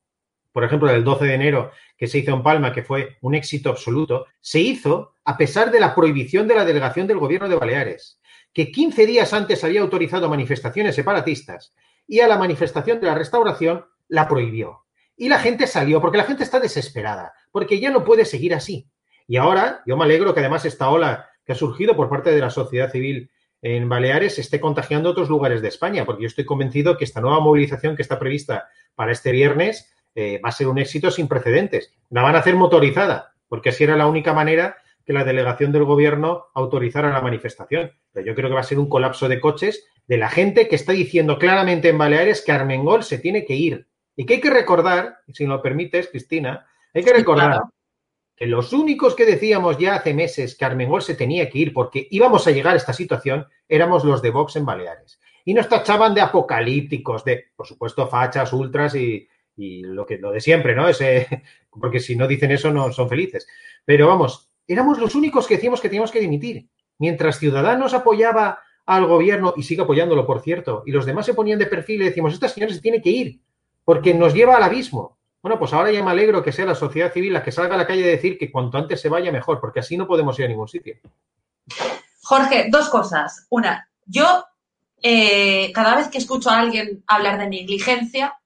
por 0.51 0.63
ejemplo, 0.63 0.89
el 0.89 1.03
12 1.03 1.25
de 1.25 1.33
enero 1.33 1.71
que 1.97 2.07
se 2.07 2.19
hizo 2.19 2.33
en 2.33 2.43
Palma, 2.43 2.73
que 2.73 2.83
fue 2.83 3.17
un 3.21 3.35
éxito 3.35 3.69
absoluto, 3.69 4.25
se 4.41 4.59
hizo 4.59 5.13
a 5.23 5.37
pesar 5.37 5.71
de 5.71 5.79
la 5.79 5.95
prohibición 5.95 6.47
de 6.47 6.55
la 6.55 6.65
delegación 6.65 7.07
del 7.07 7.19
gobierno 7.19 7.47
de 7.47 7.55
Baleares, 7.55 8.19
que 8.53 8.71
15 8.71 9.05
días 9.05 9.33
antes 9.33 9.63
había 9.63 9.81
autorizado 9.81 10.29
manifestaciones 10.29 10.95
separatistas 10.95 11.73
y 12.07 12.19
a 12.19 12.27
la 12.27 12.37
manifestación 12.37 12.99
de 12.99 13.07
la 13.07 13.15
restauración 13.15 13.85
la 14.07 14.27
prohibió. 14.27 14.85
Y 15.15 15.29
la 15.29 15.39
gente 15.39 15.67
salió, 15.67 16.01
porque 16.01 16.17
la 16.17 16.23
gente 16.23 16.43
está 16.43 16.59
desesperada, 16.59 17.33
porque 17.51 17.79
ya 17.79 17.91
no 17.91 18.03
puede 18.03 18.25
seguir 18.25 18.53
así. 18.53 18.89
Y 19.27 19.37
ahora, 19.37 19.83
yo 19.85 19.95
me 19.97 20.05
alegro 20.05 20.33
que 20.33 20.39
además 20.39 20.65
esta 20.65 20.89
ola 20.89 21.29
que 21.49 21.53
ha 21.53 21.55
surgido 21.55 21.95
por 21.95 22.09
parte 22.09 22.29
de 22.29 22.39
la 22.41 22.51
sociedad 22.51 22.91
civil 22.91 23.31
en 23.63 23.89
Baleares 23.89 24.37
esté 24.37 24.59
contagiando 24.59 25.09
otros 25.09 25.29
lugares 25.29 25.63
de 25.63 25.67
España, 25.67 26.05
porque 26.05 26.21
yo 26.21 26.27
estoy 26.27 26.45
convencido 26.45 26.95
que 26.95 27.05
esta 27.05 27.21
nueva 27.21 27.39
movilización 27.39 27.95
que 27.95 28.03
está 28.03 28.19
prevista 28.19 28.69
para 28.93 29.11
este 29.11 29.31
viernes 29.31 29.91
eh, 30.13 30.39
va 30.45 30.49
a 30.49 30.51
ser 30.51 30.67
un 30.67 30.77
éxito 30.77 31.09
sin 31.09 31.27
precedentes. 31.27 31.91
La 32.11 32.21
van 32.21 32.35
a 32.35 32.39
hacer 32.39 32.55
motorizada, 32.55 33.33
porque 33.47 33.69
así 33.69 33.83
era 33.83 33.97
la 33.97 34.05
única 34.05 34.31
manera 34.31 34.77
que 35.03 35.11
la 35.11 35.23
delegación 35.23 35.71
del 35.71 35.85
gobierno 35.85 36.49
autorizara 36.53 37.09
la 37.09 37.21
manifestación. 37.21 37.93
Pero 38.11 38.27
yo 38.27 38.35
creo 38.35 38.49
que 38.49 38.53
va 38.53 38.61
a 38.61 38.63
ser 38.63 38.77
un 38.77 38.87
colapso 38.87 39.27
de 39.27 39.39
coches 39.39 39.87
de 40.05 40.17
la 40.19 40.29
gente 40.29 40.67
que 40.67 40.75
está 40.75 40.91
diciendo 40.91 41.39
claramente 41.39 41.89
en 41.89 41.97
Baleares 41.97 42.43
que 42.45 42.51
Armengol 42.51 43.01
se 43.03 43.17
tiene 43.17 43.43
que 43.43 43.55
ir. 43.55 43.87
Y 44.15 44.27
que 44.27 44.35
hay 44.35 44.39
que 44.39 44.51
recordar, 44.51 45.21
si 45.33 45.47
lo 45.47 45.63
permites, 45.63 46.09
Cristina, 46.09 46.67
hay 46.93 47.03
que 47.03 47.13
recordar 47.13 47.53
claro. 47.53 47.73
Que 48.39 48.47
los 48.47 48.71
únicos 48.71 49.15
que 49.15 49.25
decíamos 49.25 49.77
ya 49.77 49.95
hace 49.95 50.13
meses 50.13 50.55
que 50.55 50.63
Armengol 50.63 51.01
se 51.01 51.13
tenía 51.13 51.49
que 51.49 51.57
ir 51.57 51.73
porque 51.73 52.07
íbamos 52.09 52.47
a 52.47 52.51
llegar 52.51 52.73
a 52.73 52.77
esta 52.77 52.93
situación 52.93 53.45
éramos 53.67 54.05
los 54.05 54.21
de 54.21 54.29
Vox 54.29 54.55
en 54.55 54.65
Baleares. 54.65 55.19
Y 55.43 55.53
nos 55.53 55.67
tachaban 55.67 56.15
de 56.15 56.21
apocalípticos, 56.21 57.25
de, 57.25 57.47
por 57.53 57.67
supuesto, 57.67 58.07
fachas, 58.07 58.53
ultras 58.53 58.95
y, 58.95 59.27
lo, 59.57 60.05
que, 60.05 60.19
lo 60.19 60.31
de 60.31 60.39
siempre, 60.39 60.73
¿no? 60.73 60.87
Ese, 60.87 61.43
porque 61.69 61.99
si 61.99 62.15
no 62.15 62.29
dicen 62.29 62.51
eso 62.51 62.71
no 62.71 62.93
son 62.93 63.09
felices. 63.09 63.45
Pero 63.83 64.07
vamos, 64.07 64.49
éramos 64.65 64.99
los 64.99 65.15
únicos 65.15 65.45
que 65.45 65.55
decíamos 65.55 65.81
que 65.81 65.89
teníamos 65.89 66.11
que 66.11 66.21
dimitir. 66.21 66.69
Mientras 66.97 67.39
Ciudadanos 67.39 67.93
apoyaba 67.93 68.59
al 68.85 69.05
gobierno, 69.05 69.53
y 69.57 69.63
sigue 69.63 69.81
apoyándolo, 69.81 70.25
por 70.25 70.39
cierto, 70.39 70.83
y 70.85 70.93
los 70.93 71.05
demás 71.05 71.25
se 71.25 71.33
ponían 71.33 71.59
de 71.59 71.65
perfil 71.65 72.03
y 72.03 72.05
decimos, 72.05 72.33
esta 72.33 72.47
señora 72.47 72.73
se 72.73 72.79
tiene 72.79 73.01
que 73.01 73.09
ir, 73.09 73.41
porque 73.83 74.13
nos 74.13 74.33
lleva 74.33 74.55
al 74.55 74.63
abismo. 74.63 75.18
Bueno, 75.41 75.57
pues 75.57 75.71
ahora 75.73 75.91
ya 75.91 76.03
me 76.03 76.11
alegro 76.11 76.43
que 76.43 76.51
sea 76.51 76.65
la 76.65 76.75
sociedad 76.75 77.13
civil 77.13 77.33
la 77.33 77.43
que 77.43 77.51
salga 77.51 77.75
a 77.75 77.77
la 77.77 77.87
calle 77.87 78.03
a 78.03 78.07
decir 78.07 78.37
que 78.37 78.51
cuanto 78.51 78.77
antes 78.77 78.99
se 78.99 79.09
vaya 79.09 79.31
mejor, 79.31 79.59
porque 79.59 79.79
así 79.79 79.95
no 79.95 80.07
podemos 80.07 80.37
ir 80.39 80.45
a 80.45 80.49
ningún 80.49 80.67
sitio. 80.67 80.95
Jorge, 82.23 82.67
dos 82.69 82.89
cosas. 82.89 83.47
Una, 83.49 83.89
yo 84.05 84.45
eh, 85.01 85.71
cada 85.73 85.95
vez 85.95 86.09
que 86.09 86.17
escucho 86.17 86.49
a 86.49 86.59
alguien 86.59 87.03
hablar 87.07 87.37
de 87.37 87.47
negligencia, 87.47 88.37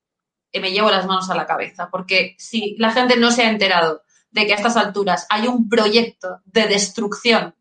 eh, 0.52 0.60
me 0.60 0.72
llevo 0.72 0.92
las 0.92 1.08
manos 1.08 1.30
a 1.30 1.36
la 1.36 1.48
cabeza, 1.48 1.90
porque 1.92 2.36
si 2.38 2.76
la 2.78 2.92
gente 2.92 3.18
no 3.18 3.32
se 3.32 3.44
ha 3.44 3.50
enterado 3.50 4.04
de 4.30 4.46
que 4.46 4.54
a 4.54 4.58
estas 4.58 4.78
alturas 4.78 5.26
hay 5.30 5.48
un 5.48 5.70
proyecto 5.70 6.42
de 6.46 6.68
destrucción 6.68 7.56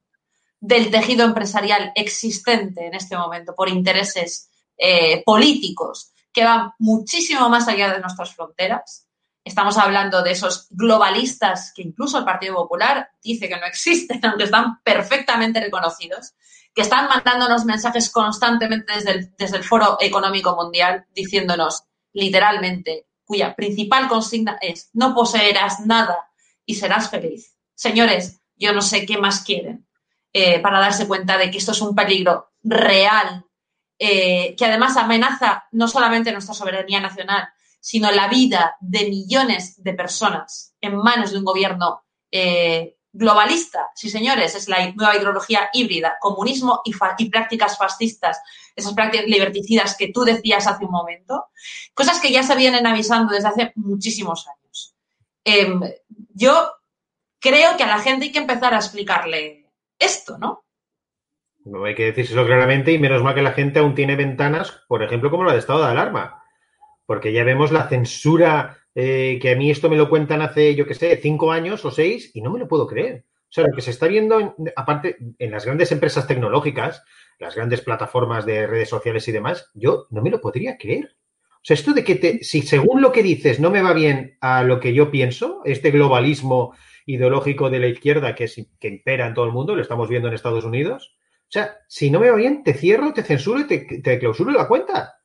del 0.61 0.91
tejido 0.91 1.25
empresarial 1.25 1.93
existente 1.95 2.87
en 2.87 2.95
este 2.95 3.17
momento 3.17 3.55
por 3.55 3.69
intereses 3.69 4.51
eh, 4.77 5.23
políticos 5.25 6.13
que 6.33 6.45
van 6.45 6.73
muchísimo 6.79 7.49
más 7.49 7.69
allá 7.69 7.93
de 7.93 8.01
nuestras 8.01 8.35
fronteras, 8.35 9.07
Estamos 9.45 9.77
hablando 9.77 10.23
de 10.23 10.33
esos 10.33 10.69
globalistas 10.71 11.73
que 11.75 11.83
incluso 11.83 12.19
el 12.19 12.25
Partido 12.25 12.55
Popular 12.55 13.11
dice 13.23 13.49
que 13.49 13.57
no 13.57 13.67
existen, 13.67 14.21
aunque 14.25 14.45
están 14.45 14.81
perfectamente 14.83 15.61
reconocidos, 15.61 16.35
que 16.75 16.83
están 16.83 17.09
mandándonos 17.09 17.65
mensajes 17.65 18.11
constantemente 18.11 18.93
desde 19.37 19.57
el, 19.57 19.65
Foro 19.65 19.99
Económico 20.01 20.55
Mundial 20.55 21.07
diciéndonos 21.15 21.85
literalmente, 22.13 23.07
cuya 23.25 23.55
principal 23.55 24.09
consigna 24.09 24.59
es 24.61 24.91
no 24.93 25.15
poseerás 25.15 25.81
nada 25.81 26.31
y 26.65 26.75
serás 26.75 27.11
feliz. 27.11 27.57
Señores, 27.75 28.41
yo 28.57 28.73
no 28.73 28.81
sé 28.81 29.05
qué 29.05 29.19
más 29.19 29.43
quieren 29.43 29.87
eh, 30.33 30.61
para 30.61 30.81
darse 30.81 31.07
cuenta 31.07 31.37
de 31.37 31.51
que 31.51 31.59
esto 31.59 31.73
es 31.73 31.81
un 31.81 31.95
peligro 31.95 32.53
real, 32.63 33.45
eh, 33.99 34.55
que 34.57 34.65
además 34.65 34.97
amenaza 34.97 35.65
no 35.73 35.89
solamente 35.89 36.33
nuestra 36.33 36.55
soberanía 36.55 37.01
nacional, 37.01 37.49
sino 37.83 38.13
la 38.13 38.29
vida 38.29 38.77
de 38.81 39.11
millones 39.11 39.83
de 39.83 39.93
personas 39.93 40.73
en 40.81 40.97
manos 40.97 41.33
de 41.33 41.39
un 41.39 41.45
gobierno 41.45 42.05
eh, 42.31 42.97
globalista. 43.13 43.91
Sí, 43.97 44.09
señores, 44.09 44.55
es 44.55 44.69
la 44.69 44.93
nueva 44.93 45.17
ideología 45.17 45.69
híbrida, 45.73 46.17
comunismo 46.21 46.81
y, 46.85 47.29
prácticas 47.29 47.77
fascistas, 47.77 48.41
esas 48.77 48.95
prácticas 48.95 49.27
liberticidas 49.27 49.97
que 49.97 50.13
tú 50.13 50.23
decías 50.23 50.69
hace 50.69 50.85
un 50.85 50.93
momento, 50.93 51.47
cosas 51.93 52.21
que 52.21 52.31
ya 52.31 52.45
se 52.45 52.55
vienen 52.55 52.87
avisando 52.87 53.35
desde 53.35 53.49
hace 53.49 53.73
muchísimos 53.75 54.47
años. 54.47 54.95
Eh, 55.45 56.01
yo 56.35 56.71
creo 57.41 57.77
que 57.77 57.83
a 57.83 57.89
la 57.89 57.99
gente 57.99 58.27
hay 58.27 58.33
que 58.33 58.39
empezar 58.39 58.75
a 58.75 58.79
explicarle 58.79 59.73
esto, 59.99 60.39
¿no? 60.39 60.65
No 61.65 61.85
hay 61.85 61.97
que 61.97 62.05
decírselo 62.05 62.47
claramente 62.47 62.93
y 62.93 62.99
menos 63.01 63.25
mal 63.25 63.35
que 63.35 63.43
la 63.43 63.53
gente 63.53 63.81
aún 63.81 63.97
tiene 63.97 64.15
ventanas, 64.15 64.83
por 64.87 65.03
ejemplo, 65.03 65.33
como 65.33 65.45
la 65.45 65.53
de 65.53 65.59
estado 65.59 65.85
de 65.85 65.91
alarma, 65.91 66.42
porque 67.13 67.31
ya 67.31 67.45
vemos 67.45 67.73
la 67.73 67.91
censura 67.91 68.79
eh, 68.95 69.39
que 69.39 69.51
a 69.51 69.55
mí 69.55 69.71
esto 69.71 69.91
me 69.91 69.99
lo 69.99 70.09
cuentan 70.09 70.41
hace, 70.41 70.75
yo 70.75 70.87
qué 70.87 70.95
sé, 70.95 71.15
cinco 71.21 71.53
años 71.53 71.85
o 71.85 71.91
seis 71.91 72.31
y 72.33 72.41
no 72.41 72.51
me 72.51 72.59
lo 72.59 72.67
puedo 72.67 72.87
creer. 72.87 73.27
O 73.27 73.53
sea, 73.53 73.65
lo 73.65 73.77
que 73.77 73.83
se 73.83 73.91
está 73.91 74.09
viendo, 74.09 74.41
en, 74.41 74.55
aparte, 74.75 75.19
en 75.39 75.51
las 75.51 75.67
grandes 75.67 75.93
empresas 75.93 76.27
tecnológicas, 76.27 77.05
las 77.39 77.55
grandes 77.55 77.83
plataformas 77.83 78.47
de 78.47 78.67
redes 78.67 78.89
sociales 78.89 79.29
y 79.29 79.33
demás, 79.33 79.71
yo 79.75 80.07
no 80.09 80.23
me 80.23 80.31
lo 80.31 80.41
podría 80.41 80.79
creer. 80.79 81.15
O 81.57 81.61
sea, 81.61 81.75
esto 81.75 81.93
de 81.93 82.03
que 82.03 82.15
te, 82.15 82.43
si 82.45 82.63
según 82.63 83.03
lo 83.03 83.13
que 83.13 83.23
dices 83.23 83.61
no 83.61 83.71
me 83.71 83.83
va 83.83 83.93
bien 83.93 84.39
a 84.41 84.63
lo 84.63 84.81
que 84.81 84.95
yo 84.95 85.11
pienso, 85.11 85.61
este 85.67 85.91
globalismo 85.91 86.75
ideológico 87.05 87.69
de 87.69 87.79
la 87.79 87.89
izquierda 87.89 88.35
que, 88.35 88.45
es, 88.45 88.59
que 88.81 88.89
impera 88.89 89.27
en 89.27 89.35
todo 89.35 89.45
el 89.45 89.53
mundo, 89.53 89.77
lo 89.77 89.83
estamos 89.83 90.09
viendo 90.09 90.29
en 90.29 90.35
Estados 90.35 90.65
Unidos, 90.65 91.15
o 91.43 91.53
sea, 91.53 91.77
si 91.89 92.11
no 92.11 92.21
me 92.21 92.31
va 92.31 92.37
bien, 92.37 92.65
te 92.65 92.73
cierro, 92.73 93.13
te 93.13 93.23
censuro 93.23 93.61
y 93.61 93.67
te, 93.67 94.01
te 94.01 94.19
clausuro 94.19 94.51
la 94.51 94.67
cuenta. 94.67 95.19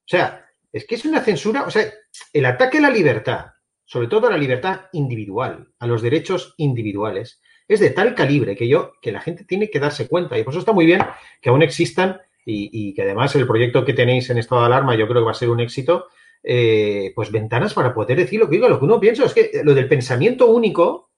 O 0.00 0.08
sea, 0.10 0.44
es 0.72 0.86
que 0.86 0.94
es 0.94 1.04
una 1.04 1.20
censura, 1.20 1.64
o 1.64 1.70
sea, 1.70 1.84
el 2.32 2.44
ataque 2.46 2.78
a 2.78 2.82
la 2.82 2.90
libertad, 2.90 3.46
sobre 3.84 4.08
todo 4.08 4.26
a 4.26 4.30
la 4.30 4.38
libertad 4.38 4.82
individual, 4.92 5.68
a 5.78 5.86
los 5.86 6.02
derechos 6.02 6.54
individuales, 6.58 7.40
es 7.66 7.80
de 7.80 7.90
tal 7.90 8.14
calibre 8.14 8.56
que 8.56 8.68
yo, 8.68 8.92
que 9.00 9.12
la 9.12 9.20
gente 9.20 9.44
tiene 9.44 9.70
que 9.70 9.80
darse 9.80 10.08
cuenta. 10.08 10.38
Y 10.38 10.42
por 10.42 10.52
eso 10.52 10.60
está 10.60 10.72
muy 10.72 10.86
bien 10.86 11.02
que 11.40 11.50
aún 11.50 11.62
existan 11.62 12.20
y, 12.44 12.94
que 12.94 13.02
además 13.02 13.34
el 13.36 13.46
proyecto 13.46 13.84
que 13.84 13.92
tenéis 13.92 14.28
en 14.30 14.38
estado 14.38 14.62
de 14.62 14.66
alarma 14.66 14.96
yo 14.96 15.06
creo 15.06 15.22
que 15.22 15.26
va 15.26 15.30
a 15.30 15.34
ser 15.34 15.50
un 15.50 15.60
éxito, 15.60 16.06
eh, 16.42 17.12
pues 17.14 17.30
ventanas 17.30 17.74
para 17.74 17.94
poder 17.94 18.16
decir 18.16 18.40
lo 18.40 18.48
que 18.48 18.56
digo, 18.56 18.68
lo 18.68 18.78
que 18.78 18.84
uno 18.84 18.98
piensa. 18.98 19.24
Es 19.24 19.34
que 19.34 19.60
lo 19.62 19.74
del 19.74 19.88
pensamiento 19.88 20.46
único, 20.46 21.10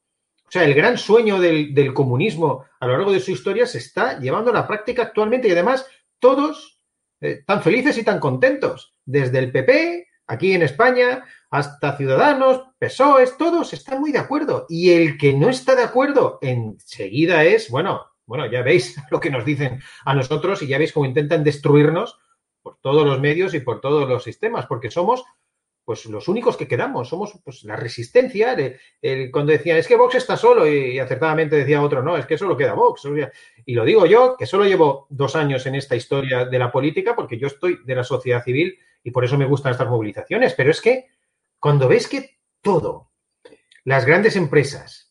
o 0.45 0.51
sea, 0.51 0.65
el 0.65 0.75
gran 0.75 0.99
sueño 0.99 1.41
del, 1.41 1.73
del 1.73 1.95
comunismo 1.95 2.65
a 2.81 2.87
lo 2.87 2.93
largo 2.95 3.13
de 3.13 3.21
su 3.21 3.31
historia 3.31 3.67
se 3.67 3.79
está 3.79 4.19
llevando 4.19 4.51
a 4.51 4.55
la 4.55 4.67
práctica 4.67 5.03
actualmente 5.03 5.49
y 5.49 5.53
además 5.53 5.87
todos 6.19 6.83
eh, 7.23 7.45
tan 7.47 7.63
felices 7.63 7.97
y 7.99 8.05
tan 8.05 8.19
contentos. 8.19 8.92
Desde 9.05 9.39
el 9.39 9.53
PP, 9.53 10.07
aquí 10.27 10.53
en 10.53 10.63
España, 10.63 11.25
hasta 11.51 11.97
Ciudadanos, 11.97 12.63
PSOEs, 12.79 13.37
todos 13.37 13.73
están 13.73 14.01
muy 14.01 14.13
de 14.13 14.19
acuerdo. 14.19 14.67
Y 14.69 14.91
el 14.91 15.19
que 15.19 15.35
no 15.35 15.49
está 15.49 15.75
de 15.75 15.85
acuerdo 15.85 16.39
enseguida 16.41 17.45
es, 17.45 17.71
bueno, 17.71 18.07
bueno, 18.27 18.47
ya 18.47 18.63
veis 18.63 18.97
lo 19.11 19.21
que 19.21 19.31
nos 19.31 19.45
dicen 19.45 19.81
a 20.05 20.15
nosotros 20.15 20.63
y 20.63 20.67
ya 20.67 20.79
veis 20.79 20.93
cómo 20.93 21.07
intentan 21.07 21.45
destruirnos 21.45 22.19
por 22.63 22.79
todos 22.81 23.05
los 23.05 23.21
medios 23.21 23.55
y 23.55 23.61
por 23.61 23.81
todos 23.81 24.09
los 24.09 24.25
sistemas, 24.25 24.67
porque 24.67 24.91
somos 24.91 25.25
pues 25.85 26.07
los 26.07 26.29
únicos 26.29 26.57
que 26.57 26.69
quedamos, 26.69 27.09
somos 27.09 27.33
pues 27.45 27.65
la 27.65 27.75
resistencia. 27.75 28.53
El, 28.53 28.79
el, 29.03 29.31
cuando 29.33 29.53
decían, 29.53 29.79
es 29.79 29.89
que 29.89 29.97
Vox 29.97 30.15
está 30.15 30.37
solo, 30.37 30.67
y, 30.67 30.93
y, 30.93 30.99
acertadamente 31.01 31.57
decía 31.57 31.83
otro, 31.83 32.03
no, 32.03 32.17
es 32.17 32.25
que 32.25 32.39
solo 32.39 32.57
queda 32.57 32.75
Vox. 32.75 33.03
Y 33.67 33.75
lo 33.75 33.85
digo 33.85 34.07
yo, 34.07 34.37
que 34.39 34.47
solo 34.47 34.65
llevo 34.65 35.09
dos 35.11 35.35
años 35.35 35.67
en 35.67 35.75
esta 35.75 35.97
historia 35.97 36.45
de 36.45 36.59
la 36.59 36.71
política, 36.71 37.17
porque 37.17 37.37
yo 37.37 37.49
estoy 37.49 37.81
de 37.85 37.95
la 37.97 38.05
sociedad 38.05 38.45
civil 38.45 38.79
y 39.03 39.11
por 39.11 39.25
eso 39.25 39.39
me 39.39 39.47
gustan 39.47 39.73
estas 39.73 39.89
movilizaciones. 39.89 40.55
Pero 40.55 40.71
es 40.71 40.81
que 40.81 41.09
cuando 41.59 41.89
ves 41.89 42.09
que 42.09 42.39
todo, 42.61 43.11
las 43.85 44.05
grandes 44.05 44.37
empresas, 44.37 45.11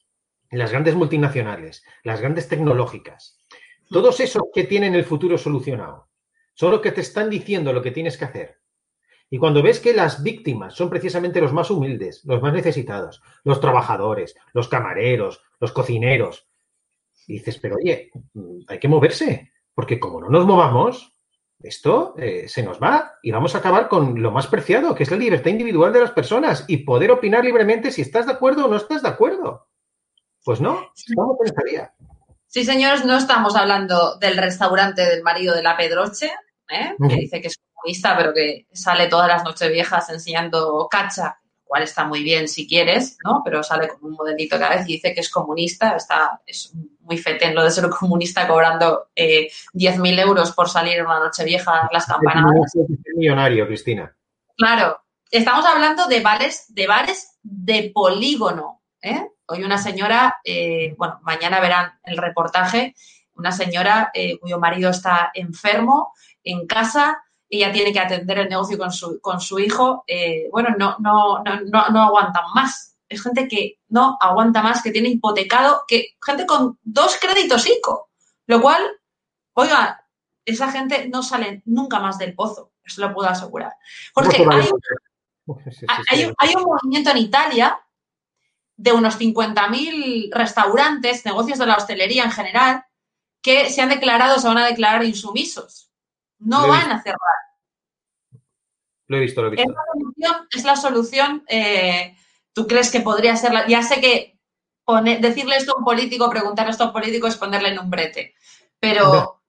las 0.50 0.72
grandes 0.72 0.96
multinacionales, 0.96 1.84
las 2.04 2.22
grandes 2.22 2.48
tecnológicas, 2.48 3.40
todos 3.90 4.20
esos 4.20 4.44
que 4.54 4.64
tienen 4.64 4.96
el 4.96 5.06
futuro 5.06 5.38
solucionado, 5.38 6.10
son 6.54 6.72
los 6.72 6.82
que 6.82 6.92
te 6.92 7.02
están 7.02 7.30
diciendo 7.30 7.74
lo 7.74 7.82
que 7.82 7.92
tienes 7.92 8.18
que 8.18 8.26
hacer 8.26 8.62
y 9.34 9.38
cuando 9.38 9.64
ves 9.64 9.80
que 9.80 9.94
las 9.94 10.22
víctimas 10.22 10.76
son 10.76 10.90
precisamente 10.90 11.40
los 11.40 11.54
más 11.54 11.72
humildes, 11.72 12.26
los 12.26 12.42
más 12.42 12.54
necesitados, 12.54 13.24
los 13.46 13.62
trabajadores, 13.62 14.36
los 14.54 14.68
camareros, 14.68 15.42
los 15.62 15.72
cocineros, 15.72 16.50
dices, 17.28 17.58
pero 17.58 17.78
oye, 17.78 18.12
hay 18.68 18.78
que 18.78 18.90
moverse, 18.90 19.54
porque 19.74 20.02
como 20.02 20.20
no 20.20 20.28
nos 20.28 20.46
movamos, 20.46 21.11
esto 21.64 22.16
eh, 22.18 22.48
se 22.48 22.64
nos 22.64 22.82
va 22.82 23.14
y 23.22 23.32
vamos 23.32 23.56
a 23.56 23.60
acabar 23.60 23.88
con 23.88 24.22
lo 24.22 24.32
más 24.32 24.48
preciado, 24.48 24.96
que 24.96 25.04
es 25.04 25.12
la 25.12 25.18
libertad 25.18 25.52
individual 25.52 25.94
de 25.94 26.02
las 26.02 26.12
personas 26.12 26.66
y 26.68 26.78
poder 26.78 27.12
opinar 27.12 27.44
libremente 27.44 27.92
si 27.92 28.02
estás 28.02 28.26
de 28.26 28.34
acuerdo 28.34 28.66
o 28.66 28.68
no 28.68 28.78
estás 28.78 29.02
de 29.02 29.10
acuerdo. 29.10 29.68
Pues 30.44 30.60
no, 30.60 30.92
¿cómo 31.16 31.38
pensaría? 31.38 31.94
Sí, 32.48 32.66
señores, 32.66 33.06
no 33.06 33.18
estamos 33.18 33.56
hablando 33.56 34.18
del 34.18 34.38
restaurante 34.38 35.06
del 35.06 35.24
marido 35.24 35.56
de 35.56 35.64
la 35.64 35.78
Pedroche, 35.78 36.32
¿eh? 36.70 36.96
que 37.08 37.16
dice 37.16 37.42
que 37.42 37.48
es 37.48 37.58
comunista, 37.74 38.18
pero 38.18 38.34
que 38.34 38.68
sale 38.74 39.08
todas 39.08 39.28
las 39.28 39.44
noches 39.44 39.72
viejas 39.72 40.10
enseñando 40.10 40.88
cacha, 40.90 41.41
cual 41.72 41.84
está 41.84 42.04
muy 42.04 42.22
bien 42.22 42.50
si 42.50 42.68
quieres, 42.68 43.18
¿no? 43.24 43.42
Pero 43.46 43.64
sale 43.64 43.88
como 43.88 44.08
un 44.08 44.16
modelito 44.16 44.60
cada 44.60 44.76
vez 44.76 44.90
y 44.90 44.96
dice 44.96 45.14
que 45.14 45.22
es 45.22 45.30
comunista, 45.30 45.96
está, 45.96 46.42
es 46.46 46.74
muy 47.00 47.18
fetén 47.18 47.56
lo 47.56 47.64
de 47.64 47.72
ser 47.72 47.90
comunista 47.90 48.46
cobrando 48.46 49.08
eh, 49.16 49.48
10.000 49.74 50.20
euros 50.20 50.52
por 50.52 50.68
salir 50.68 51.02
una 51.02 51.20
noche 51.20 51.46
vieja 51.46 51.88
las 51.94 52.08
campanadas. 52.08 52.74
millonario, 53.16 53.66
Cristina. 53.68 54.14
Claro, 54.58 55.02
estamos 55.32 55.66
hablando 55.66 56.08
de 56.08 56.20
bares, 56.20 56.66
de 56.76 56.88
bares 56.88 57.40
de 57.42 57.90
polígono, 57.96 58.82
¿eh? 59.02 59.30
Hoy 59.46 59.64
una 59.64 59.78
señora, 59.78 60.42
eh, 60.44 60.94
bueno, 60.98 61.22
mañana 61.24 61.62
verán 61.62 61.94
el 62.04 62.18
reportaje, 62.18 62.96
una 63.36 63.54
señora 63.54 64.12
eh, 64.14 64.38
cuyo 64.40 64.60
marido 64.60 64.90
está 64.90 65.32
enfermo 65.34 66.12
en 66.44 66.68
casa, 66.68 67.24
ella 67.52 67.72
tiene 67.72 67.92
que 67.92 68.00
atender 68.00 68.40
el 68.40 68.50
negocio 68.50 68.78
con 68.78 68.92
su, 68.94 69.20
con 69.20 69.42
su 69.42 69.60
hijo, 69.60 70.06
eh, 70.08 70.48
bueno, 70.52 70.70
no, 70.80 70.96
no, 71.00 71.44
no, 71.44 71.60
no, 71.66 71.90
no 71.90 72.02
aguantan 72.02 72.46
más. 72.56 72.96
Es 73.10 73.22
gente 73.22 73.50
que 73.50 73.80
no 73.90 74.18
aguanta 74.22 74.62
más, 74.62 74.82
que 74.82 74.92
tiene 74.92 75.10
hipotecado, 75.10 75.84
que 75.86 76.16
gente 76.26 76.46
con 76.46 76.80
dos 76.82 77.18
créditos 77.20 77.68
ICO, 77.68 78.10
lo 78.48 78.62
cual, 78.62 78.82
oiga, 79.54 80.08
esa 80.46 80.72
gente 80.72 81.10
no 81.10 81.22
sale 81.22 81.62
nunca 81.66 82.00
más 82.00 82.18
del 82.18 82.34
pozo, 82.34 82.72
eso 82.82 83.02
lo 83.02 83.14
puedo 83.14 83.28
asegurar. 83.28 83.74
Porque 84.14 84.48
hay, 84.50 84.70
hay, 86.10 86.34
hay 86.38 86.56
un 86.56 86.64
movimiento 86.64 87.12
en 87.12 87.18
Italia 87.18 87.78
de 88.78 88.94
unos 88.94 89.20
50.000 89.20 90.30
restaurantes, 90.34 91.26
negocios 91.26 91.60
de 91.60 91.66
la 91.66 91.76
hostelería 91.76 92.24
en 92.24 92.32
general, 92.32 92.86
que 93.42 93.70
se 93.70 93.82
han 93.82 93.90
declarado, 93.90 94.40
se 94.40 94.48
van 94.48 94.60
a 94.60 94.66
declarar 94.68 95.04
insumisos. 95.04 95.91
No 96.42 96.68
van 96.68 96.92
a 96.92 97.02
cerrar. 97.02 97.20
Lo 99.08 99.18
he 99.18 99.22
visto, 99.22 99.42
lo 99.42 99.48
he 99.48 99.52
visto. 99.52 99.70
Es 99.70 99.76
la 99.76 99.84
solución, 99.94 100.48
es 100.52 100.64
la 100.64 100.76
solución 100.76 101.44
eh, 101.48 102.16
¿tú 102.54 102.68
crees 102.68 102.92
que 102.92 103.02
podría 103.02 103.36
ser 103.36 103.54
la... 103.54 103.68
Ya 103.68 103.84
sé 103.84 104.02
que 104.02 104.40
pone, 104.84 105.20
decirle 105.20 105.56
esto 105.56 105.74
a 105.74 105.80
un 105.80 105.86
político, 105.86 106.30
preguntarle 106.30 106.72
esto 106.72 106.84
a 106.84 106.88
un 106.88 106.94
político 106.94 107.28
es 107.28 107.38
ponerle 107.38 107.70
en 107.70 107.80
un 107.80 107.90
brete, 107.90 108.36
pero 108.80 109.14
no. 109.14 109.42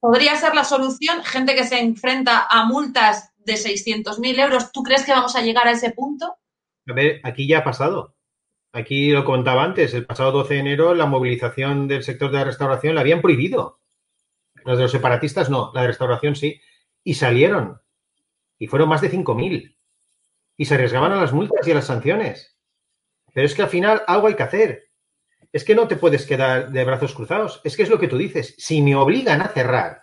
podría 0.00 0.36
ser 0.36 0.54
la 0.54 0.64
solución 0.64 1.22
gente 1.24 1.54
que 1.54 1.64
se 1.64 1.80
enfrenta 1.80 2.46
a 2.48 2.64
multas 2.64 3.32
de 3.38 3.54
600.000 3.54 4.40
euros. 4.40 4.72
¿Tú 4.72 4.82
crees 4.82 5.04
que 5.04 5.12
vamos 5.12 5.36
a 5.36 5.42
llegar 5.42 5.66
a 5.66 5.72
ese 5.72 5.90
punto? 5.90 6.36
A 6.88 6.92
ver, 6.92 7.20
aquí 7.24 7.46
ya 7.46 7.58
ha 7.58 7.64
pasado. 7.64 8.14
Aquí 8.72 9.10
lo 9.10 9.24
contaba 9.24 9.64
antes, 9.64 9.94
el 9.94 10.04
pasado 10.04 10.32
12 10.32 10.54
de 10.54 10.60
enero 10.60 10.94
la 10.94 11.06
movilización 11.06 11.88
del 11.88 12.02
sector 12.02 12.30
de 12.30 12.38
la 12.38 12.44
restauración 12.44 12.94
la 12.94 13.00
habían 13.00 13.22
prohibido. 13.22 13.80
Los 14.66 14.78
de 14.78 14.82
los 14.82 14.92
separatistas 14.92 15.48
no, 15.48 15.70
la 15.72 15.82
de 15.82 15.86
restauración 15.86 16.34
sí. 16.34 16.60
Y 17.04 17.14
salieron. 17.14 17.80
Y 18.58 18.66
fueron 18.66 18.88
más 18.88 19.00
de 19.00 19.10
5.000. 19.10 19.76
Y 20.56 20.64
se 20.64 20.74
arriesgaban 20.74 21.12
a 21.12 21.20
las 21.20 21.32
multas 21.32 21.66
y 21.66 21.70
a 21.70 21.74
las 21.74 21.86
sanciones. 21.86 22.58
Pero 23.32 23.46
es 23.46 23.54
que 23.54 23.62
al 23.62 23.68
final 23.68 24.02
algo 24.06 24.26
hay 24.26 24.34
que 24.34 24.42
hacer. 24.42 24.90
Es 25.52 25.62
que 25.62 25.76
no 25.76 25.86
te 25.86 25.96
puedes 25.96 26.26
quedar 26.26 26.70
de 26.72 26.84
brazos 26.84 27.14
cruzados. 27.14 27.60
Es 27.62 27.76
que 27.76 27.84
es 27.84 27.90
lo 27.90 28.00
que 28.00 28.08
tú 28.08 28.18
dices. 28.18 28.56
Si 28.58 28.82
me 28.82 28.96
obligan 28.96 29.40
a 29.40 29.48
cerrar, 29.48 30.02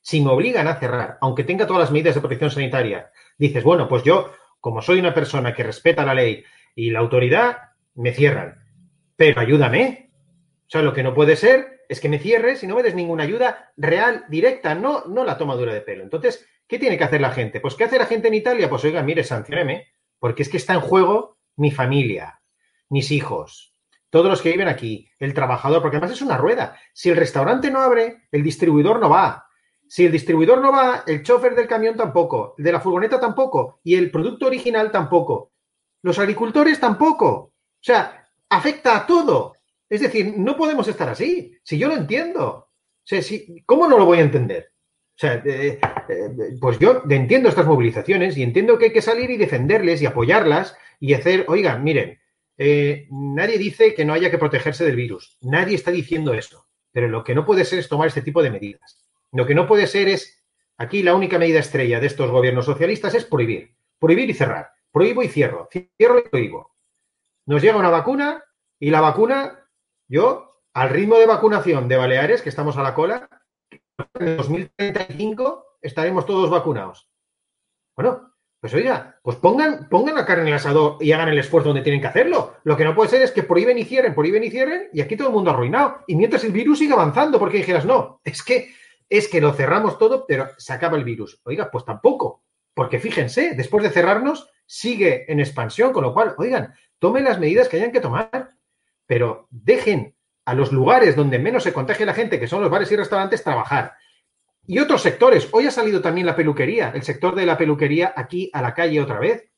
si 0.00 0.20
me 0.20 0.30
obligan 0.30 0.68
a 0.68 0.76
cerrar, 0.76 1.18
aunque 1.20 1.42
tenga 1.44 1.66
todas 1.66 1.80
las 1.80 1.90
medidas 1.90 2.14
de 2.14 2.20
protección 2.20 2.50
sanitaria, 2.50 3.10
dices, 3.38 3.64
bueno, 3.64 3.88
pues 3.88 4.04
yo 4.04 4.32
como 4.60 4.82
soy 4.82 5.00
una 5.00 5.12
persona 5.12 5.52
que 5.52 5.64
respeta 5.64 6.04
la 6.04 6.14
ley 6.14 6.44
y 6.76 6.90
la 6.90 7.00
autoridad, 7.00 7.58
me 7.96 8.12
cierran. 8.12 8.64
Pero 9.16 9.40
ayúdame. 9.40 10.12
O 10.66 10.70
sea, 10.70 10.82
lo 10.82 10.94
que 10.94 11.02
no 11.02 11.12
puede 11.12 11.36
ser 11.36 11.73
es 11.88 12.00
que 12.00 12.08
me 12.08 12.18
cierres 12.18 12.62
y 12.62 12.66
no 12.66 12.76
me 12.76 12.82
des 12.82 12.94
ninguna 12.94 13.24
ayuda 13.24 13.72
real, 13.76 14.24
directa, 14.28 14.74
no, 14.74 15.04
no 15.06 15.24
la 15.24 15.38
tomadura 15.38 15.72
de 15.72 15.80
pelo. 15.80 16.02
Entonces, 16.02 16.46
¿qué 16.66 16.78
tiene 16.78 16.98
que 16.98 17.04
hacer 17.04 17.20
la 17.20 17.30
gente? 17.30 17.60
Pues, 17.60 17.74
¿qué 17.74 17.84
hace 17.84 17.98
la 17.98 18.06
gente 18.06 18.28
en 18.28 18.34
Italia? 18.34 18.68
Pues, 18.68 18.84
oiga, 18.84 19.02
mire, 19.02 19.24
sancioneme, 19.24 19.88
porque 20.18 20.42
es 20.42 20.48
que 20.48 20.56
está 20.56 20.74
en 20.74 20.80
juego 20.80 21.38
mi 21.56 21.70
familia, 21.70 22.40
mis 22.88 23.10
hijos, 23.10 23.74
todos 24.14 24.30
los 24.30 24.42
que 24.42 24.52
viven 24.52 24.68
aquí, 24.68 25.08
el 25.18 25.34
trabajador, 25.34 25.82
porque 25.82 25.96
además 25.96 26.12
es 26.12 26.22
una 26.22 26.36
rueda. 26.36 26.78
Si 26.92 27.10
el 27.10 27.16
restaurante 27.16 27.68
no 27.68 27.80
abre, 27.80 28.28
el 28.30 28.44
distribuidor 28.44 29.00
no 29.00 29.10
va. 29.10 29.48
Si 29.88 30.06
el 30.06 30.12
distribuidor 30.12 30.60
no 30.60 30.70
va, 30.70 31.02
el 31.04 31.24
chofer 31.24 31.56
del 31.56 31.66
camión 31.66 31.96
tampoco, 31.96 32.54
el 32.56 32.62
de 32.62 32.70
la 32.70 32.78
furgoneta 32.78 33.18
tampoco, 33.18 33.80
y 33.82 33.96
el 33.96 34.12
producto 34.12 34.46
original 34.46 34.92
tampoco. 34.92 35.52
Los 36.02 36.20
agricultores 36.20 36.78
tampoco. 36.78 37.26
O 37.26 37.52
sea, 37.80 38.24
afecta 38.50 38.98
a 38.98 39.04
todo. 39.04 39.53
Es 39.94 40.00
decir, 40.00 40.34
no 40.36 40.56
podemos 40.56 40.88
estar 40.88 41.08
así. 41.08 41.56
Si 41.62 41.78
yo 41.78 41.86
lo 41.86 41.94
entiendo. 41.94 42.68
¿Cómo 43.64 43.86
no 43.86 43.96
lo 43.96 44.06
voy 44.06 44.18
a 44.18 44.22
entender? 44.22 44.72
O 45.10 45.18
sea, 45.18 45.34
eh, 45.44 45.78
eh, 46.08 46.56
pues 46.60 46.80
yo 46.80 47.04
entiendo 47.08 47.48
estas 47.48 47.66
movilizaciones 47.66 48.36
y 48.36 48.42
entiendo 48.42 48.76
que 48.76 48.86
hay 48.86 48.92
que 48.92 49.02
salir 49.02 49.30
y 49.30 49.36
defenderles 49.36 50.02
y 50.02 50.06
apoyarlas 50.06 50.76
y 50.98 51.14
hacer, 51.14 51.44
oigan, 51.46 51.84
miren, 51.84 52.18
eh, 52.58 53.06
nadie 53.10 53.56
dice 53.56 53.94
que 53.94 54.04
no 54.04 54.14
haya 54.14 54.32
que 54.32 54.38
protegerse 54.38 54.84
del 54.84 54.96
virus. 54.96 55.38
Nadie 55.42 55.76
está 55.76 55.92
diciendo 55.92 56.34
eso. 56.34 56.66
Pero 56.90 57.06
lo 57.06 57.22
que 57.22 57.36
no 57.36 57.44
puede 57.44 57.64
ser 57.64 57.78
es 57.78 57.88
tomar 57.88 58.08
este 58.08 58.22
tipo 58.22 58.42
de 58.42 58.50
medidas. 58.50 59.06
Lo 59.30 59.46
que 59.46 59.54
no 59.54 59.68
puede 59.68 59.86
ser 59.86 60.08
es, 60.08 60.44
aquí 60.76 61.04
la 61.04 61.14
única 61.14 61.38
medida 61.38 61.60
estrella 61.60 62.00
de 62.00 62.08
estos 62.08 62.32
gobiernos 62.32 62.66
socialistas 62.66 63.14
es 63.14 63.24
prohibir. 63.24 63.76
Prohibir 64.00 64.28
y 64.28 64.34
cerrar. 64.34 64.70
Prohíbo 64.90 65.22
y 65.22 65.28
cierro. 65.28 65.68
Cierro 65.70 66.18
y 66.18 66.28
prohíbo. 66.28 66.74
Nos 67.46 67.62
llega 67.62 67.76
una 67.76 67.90
vacuna 67.90 68.42
y 68.80 68.90
la 68.90 69.00
vacuna 69.00 69.63
yo, 70.08 70.60
al 70.72 70.90
ritmo 70.90 71.16
de 71.18 71.26
vacunación 71.26 71.88
de 71.88 71.96
Baleares, 71.96 72.42
que 72.42 72.48
estamos 72.48 72.76
a 72.76 72.82
la 72.82 72.94
cola, 72.94 73.28
en 74.18 74.36
2035 74.36 75.78
estaremos 75.80 76.26
todos 76.26 76.50
vacunados. 76.50 77.08
Bueno, 77.96 78.34
pues 78.60 78.72
oiga, 78.72 79.20
pues 79.22 79.36
pongan, 79.36 79.88
pongan 79.90 80.14
la 80.14 80.24
carne 80.24 80.44
en 80.44 80.48
el 80.48 80.54
asador 80.54 80.96
y 81.00 81.12
hagan 81.12 81.28
el 81.28 81.38
esfuerzo 81.38 81.68
donde 81.68 81.82
tienen 81.82 82.00
que 82.00 82.06
hacerlo. 82.06 82.54
Lo 82.64 82.76
que 82.76 82.84
no 82.84 82.94
puede 82.94 83.10
ser 83.10 83.22
es 83.22 83.30
que 83.30 83.42
prohíben 83.42 83.76
y 83.76 83.84
cierren, 83.84 84.14
prohíben 84.14 84.42
y 84.42 84.50
cierren, 84.50 84.88
y 84.92 85.02
aquí 85.02 85.16
todo 85.16 85.28
el 85.28 85.34
mundo 85.34 85.50
arruinado. 85.50 85.98
Y 86.06 86.16
mientras 86.16 86.44
el 86.44 86.52
virus 86.52 86.78
sigue 86.78 86.94
avanzando, 86.94 87.38
porque 87.38 87.58
dijeras, 87.58 87.84
no, 87.84 88.20
es 88.24 88.42
que, 88.42 88.74
es 89.08 89.28
que 89.28 89.40
lo 89.42 89.52
cerramos 89.52 89.98
todo, 89.98 90.24
pero 90.26 90.48
se 90.56 90.72
acaba 90.72 90.96
el 90.96 91.04
virus. 91.04 91.40
Oiga, 91.44 91.70
pues 91.70 91.84
tampoco. 91.84 92.42
Porque 92.72 92.98
fíjense, 92.98 93.54
después 93.54 93.84
de 93.84 93.90
cerrarnos, 93.90 94.50
sigue 94.64 95.30
en 95.30 95.40
expansión, 95.40 95.92
con 95.92 96.02
lo 96.02 96.14
cual, 96.14 96.34
oigan, 96.38 96.72
tomen 96.98 97.24
las 97.24 97.38
medidas 97.38 97.68
que 97.68 97.76
hayan 97.76 97.92
que 97.92 98.00
tomar 98.00 98.48
pero 99.06 99.48
dejen 99.50 100.14
a 100.44 100.54
los 100.54 100.72
lugares 100.72 101.16
donde 101.16 101.38
menos 101.38 101.62
se 101.62 101.72
contagie 101.72 102.06
la 102.06 102.14
gente, 102.14 102.38
que 102.38 102.46
son 102.46 102.60
los 102.60 102.70
bares 102.70 102.90
y 102.92 102.96
restaurantes, 102.96 103.42
trabajar. 103.42 103.94
Y 104.66 104.78
otros 104.78 105.02
sectores. 105.02 105.48
Hoy 105.52 105.66
ha 105.66 105.70
salido 105.70 106.00
también 106.00 106.26
la 106.26 106.36
peluquería, 106.36 106.90
el 106.94 107.02
sector 107.02 107.34
de 107.34 107.46
la 107.46 107.58
peluquería 107.58 108.12
aquí 108.16 108.50
a 108.52 108.62
la 108.62 108.74
calle 108.74 109.00
otra 109.00 109.18
vez. 109.18 109.50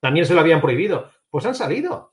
También 0.00 0.26
se 0.26 0.34
lo 0.34 0.40
habían 0.40 0.60
prohibido. 0.60 1.10
Pues 1.30 1.46
han 1.46 1.54
salido. 1.54 2.12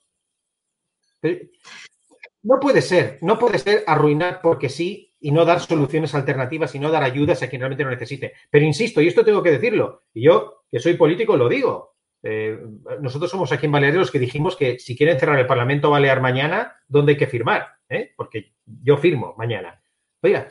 No 2.44 2.60
puede 2.60 2.82
ser, 2.82 3.18
no 3.22 3.38
puede 3.38 3.60
ser 3.60 3.84
arruinar 3.86 4.42
porque 4.42 4.70
sí 4.70 5.14
y 5.20 5.32
no 5.32 5.44
dar 5.44 5.60
soluciones 5.60 6.16
alternativas 6.16 6.74
y 6.76 6.80
no 6.80 6.92
dar 6.92 7.04
ayudas 7.04 7.44
a 7.44 7.50
quien 7.50 7.62
realmente 7.62 7.84
lo 7.84 7.90
necesite. 7.90 8.34
Pero 8.50 8.66
insisto, 8.66 9.02
y 9.02 9.08
esto 9.08 9.26
tengo 9.26 9.44
que 9.44 9.52
decirlo, 9.52 10.04
y 10.14 10.24
yo, 10.24 10.64
que 10.72 10.80
soy 10.80 10.94
político, 10.94 11.36
lo 11.36 11.50
digo. 11.50 11.98
Eh, 12.22 12.60
nosotros 13.02 13.32
somos 13.32 13.52
aquí 13.52 13.66
en 13.66 13.72
Baleares 13.72 14.00
los 14.00 14.12
que 14.12 14.20
dijimos 14.20 14.56
que 14.56 14.78
si 14.80 14.96
quieren 14.98 15.20
cerrar 15.20 15.40
el 15.40 15.48
Parlamento 15.48 15.90
Balear 15.90 16.22
mañana, 16.22 16.78
¿dónde 16.88 17.14
hay 17.14 17.18
que 17.18 17.28
firmar? 17.28 17.68
¿Eh? 17.88 18.12
Porque 18.16 18.54
yo 18.66 18.98
firmo 18.98 19.36
mañana. 19.38 19.82
Oiga, 20.22 20.48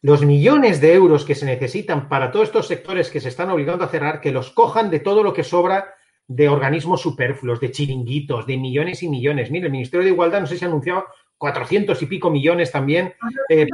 los 0.00 0.24
millones 0.24 0.80
de 0.80 0.94
euros 0.94 1.24
que 1.24 1.34
se 1.34 1.46
necesitan 1.46 2.08
para 2.08 2.30
todos 2.30 2.48
estos 2.48 2.68
sectores 2.68 3.10
que 3.10 3.20
se 3.20 3.28
están 3.28 3.50
obligando 3.50 3.84
a 3.84 3.88
cerrar, 3.88 4.20
que 4.20 4.30
los 4.30 4.50
cojan 4.50 4.90
de 4.90 5.00
todo 5.00 5.22
lo 5.22 5.32
que 5.32 5.42
sobra 5.42 5.94
de 6.28 6.48
organismos 6.48 7.00
superfluos, 7.00 7.58
de 7.58 7.72
chiringuitos, 7.72 8.46
de 8.46 8.58
millones 8.58 9.02
y 9.02 9.08
millones. 9.08 9.50
Mire, 9.50 9.66
el 9.66 9.72
Ministerio 9.72 10.04
de 10.04 10.12
Igualdad, 10.12 10.40
no 10.40 10.46
sé 10.46 10.56
si 10.56 10.64
ha 10.64 10.68
anunciado 10.68 11.06
400 11.38 12.00
y 12.02 12.06
pico 12.06 12.30
millones 12.30 12.70
también. 12.70 13.14
Eh, 13.48 13.66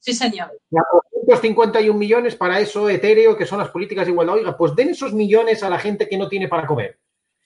sí, 0.00 0.14
señor. 0.14 0.50
451 0.70 1.98
millones 1.98 2.36
para 2.36 2.60
eso 2.60 2.88
etéreo, 2.88 3.36
que 3.36 3.46
son 3.46 3.58
las 3.58 3.68
políticas 3.68 4.06
de 4.06 4.12
igualdad. 4.12 4.36
Oiga, 4.36 4.56
pues 4.56 4.74
den 4.74 4.90
esos 4.90 5.12
millones 5.12 5.62
a 5.62 5.70
la 5.70 5.78
gente 5.78 6.08
que 6.08 6.18
no 6.18 6.28
tiene 6.28 6.48
para 6.48 6.66
comer. 6.66 6.98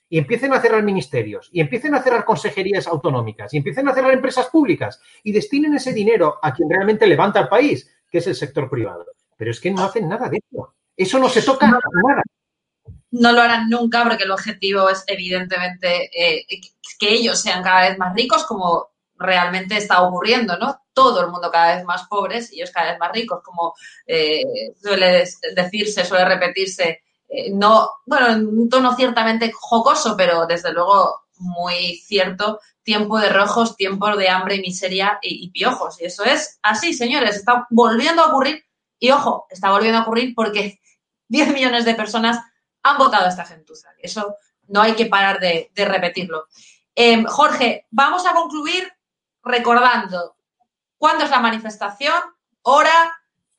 Y 0.09 0.17
empiecen 0.17 0.53
a 0.53 0.61
cerrar 0.61 0.83
ministerios, 0.83 1.49
y 1.51 1.59
empiecen 1.59 1.95
a 1.95 2.03
cerrar 2.03 2.23
consejerías 2.23 2.87
autonómicas, 2.87 3.53
y 3.53 3.57
empiecen 3.57 3.87
a 3.87 3.93
cerrar 3.93 4.13
empresas 4.13 4.47
públicas, 4.47 5.01
y 5.23 5.31
destinen 5.31 5.73
ese 5.73 5.91
dinero 5.91 6.37
a 6.41 6.53
quien 6.53 6.69
realmente 6.69 7.07
levanta 7.07 7.39
el 7.39 7.47
país, 7.47 7.89
que 8.11 8.19
es 8.19 8.27
el 8.27 8.35
sector 8.35 8.69
privado. 8.69 9.05
Pero 9.37 9.51
es 9.51 9.59
que 9.59 9.71
no 9.71 9.83
hacen 9.83 10.07
nada 10.07 10.29
de 10.29 10.37
eso. 10.37 10.75
Eso 10.95 11.17
no 11.17 11.29
se 11.29 11.41
toca 11.41 11.65
nada 11.65 11.81
no 13.13 13.31
lo 13.31 13.41
harán 13.41 13.69
nunca 13.69 14.03
porque 14.03 14.23
el 14.23 14.31
objetivo 14.31 14.89
es 14.89 15.03
evidentemente 15.07 16.09
eh, 16.13 16.45
que 16.99 17.13
ellos 17.13 17.39
sean 17.39 17.63
cada 17.63 17.89
vez 17.89 17.97
más 17.97 18.13
ricos, 18.15 18.43
como 18.45 18.92
realmente 19.23 19.77
está 19.77 20.01
ocurriendo, 20.01 20.57
¿no? 20.57 20.81
Todo 20.93 21.21
el 21.21 21.31
mundo 21.31 21.49
cada 21.51 21.75
vez 21.75 21.85
más 21.85 22.07
pobres 22.07 22.51
y 22.51 22.57
ellos 22.57 22.71
cada 22.71 22.91
vez 22.91 22.99
más 22.99 23.11
ricos, 23.11 23.41
como 23.43 23.73
eh, 24.05 24.43
suele 24.81 25.25
decirse, 25.55 26.05
suele 26.05 26.25
repetirse, 26.25 27.01
eh, 27.27 27.49
no, 27.51 27.89
bueno, 28.05 28.27
en 28.27 28.47
un 28.47 28.69
tono 28.69 28.95
ciertamente 28.95 29.51
jocoso, 29.51 30.15
pero 30.15 30.45
desde 30.45 30.71
luego 30.71 31.23
muy 31.37 31.95
cierto, 31.97 32.59
tiempo 32.83 33.19
de 33.19 33.29
rojos, 33.29 33.75
tiempo 33.75 34.15
de 34.15 34.29
hambre 34.29 34.55
y 34.55 34.61
miseria 34.61 35.19
y, 35.21 35.49
piojos. 35.51 35.99
Y 36.01 36.05
eso 36.05 36.23
es 36.23 36.59
así, 36.61 36.93
señores, 36.93 37.37
está 37.37 37.65
volviendo 37.69 38.21
a 38.21 38.27
ocurrir 38.27 38.63
y 38.99 39.11
ojo, 39.11 39.47
está 39.49 39.71
volviendo 39.71 39.99
a 39.99 40.01
ocurrir 40.03 40.33
porque 40.35 40.79
10 41.29 41.53
millones 41.53 41.85
de 41.85 41.95
personas 41.95 42.39
han 42.83 42.97
votado 42.97 43.25
a 43.25 43.29
esta 43.29 43.45
gentuza. 43.45 43.89
Eso 43.97 44.35
no 44.67 44.81
hay 44.81 44.93
que 44.93 45.07
parar 45.07 45.39
de, 45.39 45.71
repetirlo. 45.75 46.45
Em, 46.95 47.25
Jorge, 47.25 47.87
vamos 47.89 48.25
a 48.25 48.33
concluir 48.33 48.92
recordando 49.43 50.35
cuándo 50.97 51.25
es 51.25 51.29
la 51.29 51.39
manifestación, 51.39 52.13
hora, 52.61 53.13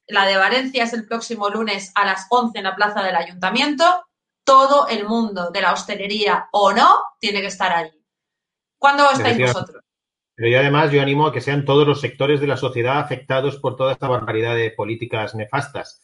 la 0.07 0.27
de 0.27 0.37
Valencia 0.37 0.85
es 0.85 0.93
el 0.93 1.07
próximo 1.07 1.49
lunes 1.49 1.93
a 1.95 2.05
las 2.05 2.27
11 2.31 2.59
en 2.59 2.65
la 2.65 2.77
plaza 2.77 3.03
del 3.03 3.17
ayuntamiento. 3.17 3.85
Todo 4.45 4.89
el 4.89 5.07
mundo 5.07 5.51
de 5.51 5.63
la 5.63 5.73
hostelería 5.73 6.49
o 6.53 6.73
no 6.73 7.01
tiene 7.19 7.41
que 7.41 7.47
estar 7.47 7.73
allí. 7.73 8.05
¿Cuándo 8.79 9.11
estáis 9.11 9.39
vosotros? 9.39 9.83
Pero 10.35 10.49
yo 10.49 10.59
además 10.59 10.91
yo 10.91 11.01
animo 11.01 11.27
a 11.27 11.33
que 11.33 11.41
sean 11.41 11.65
todos 11.65 11.87
los 11.87 12.01
sectores 12.01 12.41
de 12.41 12.47
la 12.47 12.57
sociedad 12.57 12.99
afectados 12.99 13.57
por 13.57 13.77
toda 13.77 13.93
esta 13.93 14.09
barbaridad 14.09 14.57
de 14.57 14.71
políticas 14.73 15.35
nefastas. 15.35 16.03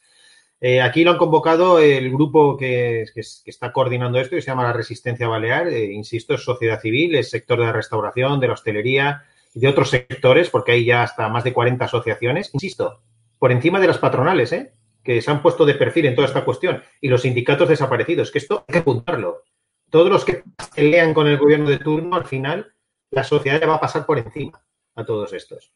Eh, 0.61 0.83
aquí 0.83 1.05
lo 1.05 1.13
han 1.13 1.19
convocado 1.19 1.79
el 1.79 2.11
grupo 2.11 2.57
que, 2.57 3.07
está 3.15 3.73
coordinando 3.73 4.21
esto, 4.21 4.37
que 4.37 4.43
se 4.43 4.49
llama 4.49 4.65
la 4.65 4.73
Resistencia 4.73 5.27
Balear. 5.27 5.69
Eh, 5.69 5.93
insisto, 5.93 6.35
es 6.35 6.45
sociedad 6.45 6.81
civil, 6.81 7.15
es 7.17 7.31
sector 7.31 7.59
de 7.59 7.67
la 7.67 7.73
restauración, 7.73 8.39
de 8.39 8.47
la 8.47 8.53
hostelería, 8.53 9.25
de 9.55 9.69
otros 9.69 9.91
sectores, 9.91 10.51
porque 10.51 10.73
hay 10.73 10.85
ya 10.85 11.03
hasta 11.03 11.29
más 11.29 11.45
de 11.45 11.53
40 11.53 11.85
asociaciones, 11.85 12.51
insisto, 12.53 13.03
por 13.39 13.53
encima 13.53 13.81
de 13.81 13.87
las 13.89 13.99
patronales, 13.99 14.53
¿eh? 14.53 14.75
que 15.03 15.23
se 15.23 15.31
han 15.31 15.43
puesto 15.43 15.65
de 15.65 15.75
perfil 15.75 16.07
en 16.07 16.15
toda 16.15 16.29
esta 16.29 16.45
cuestión, 16.45 16.83
y 17.01 17.09
los 17.09 17.23
sindicatos 17.23 17.69
desaparecidos, 17.69 18.31
que 18.31 18.39
esto 18.39 18.65
hay 18.69 18.73
que 18.73 18.79
apuntarlo. 18.79 19.43
Todos 19.89 20.11
los 20.11 20.25
que 20.25 20.45
pelean 20.75 21.15
con 21.15 21.27
el 21.27 21.39
gobierno 21.39 21.69
de 21.69 21.79
turno, 21.79 22.15
al 22.17 22.27
final, 22.27 22.75
la 23.11 23.25
sociedad 23.25 23.61
ya 23.61 23.67
va 23.67 23.77
a 23.77 23.81
pasar 23.81 24.07
por 24.07 24.19
encima 24.19 24.63
a 24.95 25.05
todos 25.05 25.33
estos. 25.33 25.73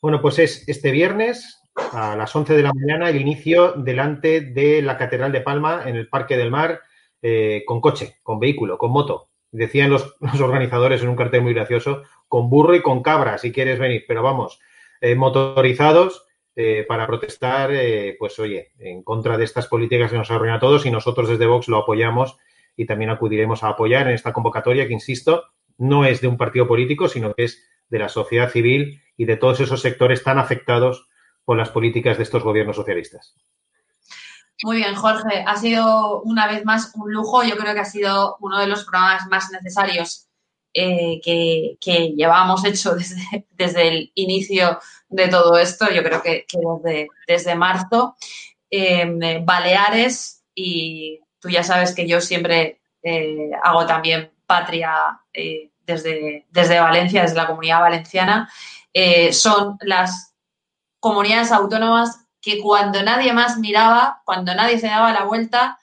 Bueno, 0.00 0.20
pues 0.22 0.38
es 0.38 0.68
este 0.68 0.90
viernes 0.90 1.60
a 1.92 2.16
las 2.16 2.34
11 2.34 2.54
de 2.54 2.62
la 2.62 2.72
mañana 2.72 3.10
el 3.10 3.20
inicio 3.20 3.72
delante 3.72 4.40
de 4.40 4.82
la 4.82 4.96
Catedral 4.96 5.32
de 5.32 5.40
Palma 5.40 5.82
en 5.86 5.96
el 5.96 6.08
Parque 6.08 6.36
del 6.36 6.50
Mar 6.50 6.80
eh, 7.22 7.64
con 7.66 7.80
coche, 7.80 8.18
con 8.22 8.38
vehículo, 8.38 8.78
con 8.78 8.92
moto. 8.92 9.29
Decían 9.52 9.90
los, 9.90 10.16
organizadores 10.40 11.02
en 11.02 11.08
un 11.08 11.16
cartel 11.16 11.42
muy 11.42 11.54
gracioso, 11.54 12.02
con 12.28 12.50
burro 12.50 12.74
y 12.74 12.82
con 12.82 13.02
cabra, 13.02 13.38
si 13.38 13.52
quieres 13.52 13.78
venir, 13.78 14.04
pero 14.06 14.22
vamos, 14.22 14.60
eh, 15.00 15.14
motorizados 15.14 16.26
eh, 16.56 16.84
para 16.86 17.06
protestar, 17.06 17.70
eh, 17.72 18.16
pues 18.18 18.38
oye, 18.38 18.72
en 18.78 19.02
contra 19.02 19.38
de 19.38 19.44
estas 19.44 19.66
políticas 19.66 20.10
que 20.10 20.18
nos 20.18 20.30
arruinan 20.30 20.56
a 20.56 20.60
todos 20.60 20.84
y 20.84 20.90
nosotros 20.90 21.28
desde 21.28 21.46
Vox 21.46 21.68
lo 21.68 21.78
apoyamos 21.78 22.36
y 22.76 22.86
también 22.86 23.10
acudiremos 23.10 23.62
a 23.62 23.68
apoyar 23.68 24.08
en 24.08 24.14
esta 24.14 24.32
convocatoria 24.32 24.86
que, 24.86 24.92
insisto, 24.92 25.44
no 25.78 26.04
es 26.04 26.20
de 26.20 26.28
un 26.28 26.36
partido 26.36 26.66
político, 26.66 27.08
sino 27.08 27.34
que 27.34 27.44
es 27.44 27.66
de 27.88 27.98
la 27.98 28.08
sociedad 28.08 28.50
civil 28.50 29.00
y 29.16 29.24
de 29.24 29.36
todos 29.36 29.60
esos 29.60 29.80
sectores 29.80 30.22
tan 30.22 30.38
afectados 30.38 31.08
por 31.44 31.56
las 31.56 31.70
políticas 31.70 32.16
de 32.16 32.22
estos 32.22 32.42
gobiernos 32.42 32.76
socialistas. 32.76 33.34
Muy 34.62 34.76
bien, 34.76 34.94
Jorge. 34.94 35.44
Ha 35.46 35.56
sido 35.56 36.20
una 36.22 36.46
vez 36.46 36.64
más 36.64 36.92
un 36.94 37.12
lujo. 37.12 37.42
Yo 37.42 37.56
creo 37.56 37.74
que 37.74 37.80
ha 37.80 37.84
sido 37.84 38.36
uno 38.40 38.58
de 38.58 38.66
los 38.66 38.84
programas 38.84 39.26
más 39.28 39.50
necesarios 39.50 40.28
eh, 40.74 41.20
que, 41.22 42.12
llevamos 42.14 42.64
hecho 42.64 42.94
desde, 43.50 43.88
el 43.88 44.12
inicio 44.14 44.78
de 45.08 45.28
todo 45.28 45.58
esto. 45.58 45.90
Yo 45.90 46.02
creo 46.02 46.22
que, 46.22 46.46
desde, 46.52 47.08
desde, 47.26 47.54
marzo. 47.54 48.16
Em, 48.70 49.44
Baleares 49.44 50.44
y 50.54 51.20
tú 51.40 51.48
ya 51.48 51.64
sabes 51.64 51.94
que 51.94 52.06
yo 52.06 52.20
siempre 52.20 52.80
eh, 53.02 53.50
hago 53.64 53.86
también 53.86 54.30
patria 54.46 55.20
eh, 55.32 55.70
desde, 55.80 56.46
desde 56.50 56.80
Valencia, 56.80 57.22
desde 57.22 57.36
la 57.36 57.46
comunidad 57.46 57.80
valenciana. 57.80 58.50
Eh, 58.92 59.32
son 59.32 59.76
las 59.80 60.34
comunidades 60.98 61.52
autónomas 61.52 62.26
que 62.40 62.60
cuando 62.60 63.02
nadie 63.02 63.32
más 63.32 63.58
miraba, 63.58 64.22
cuando 64.24 64.54
nadie 64.54 64.78
se 64.78 64.86
daba 64.86 65.12
la 65.12 65.24
vuelta, 65.24 65.78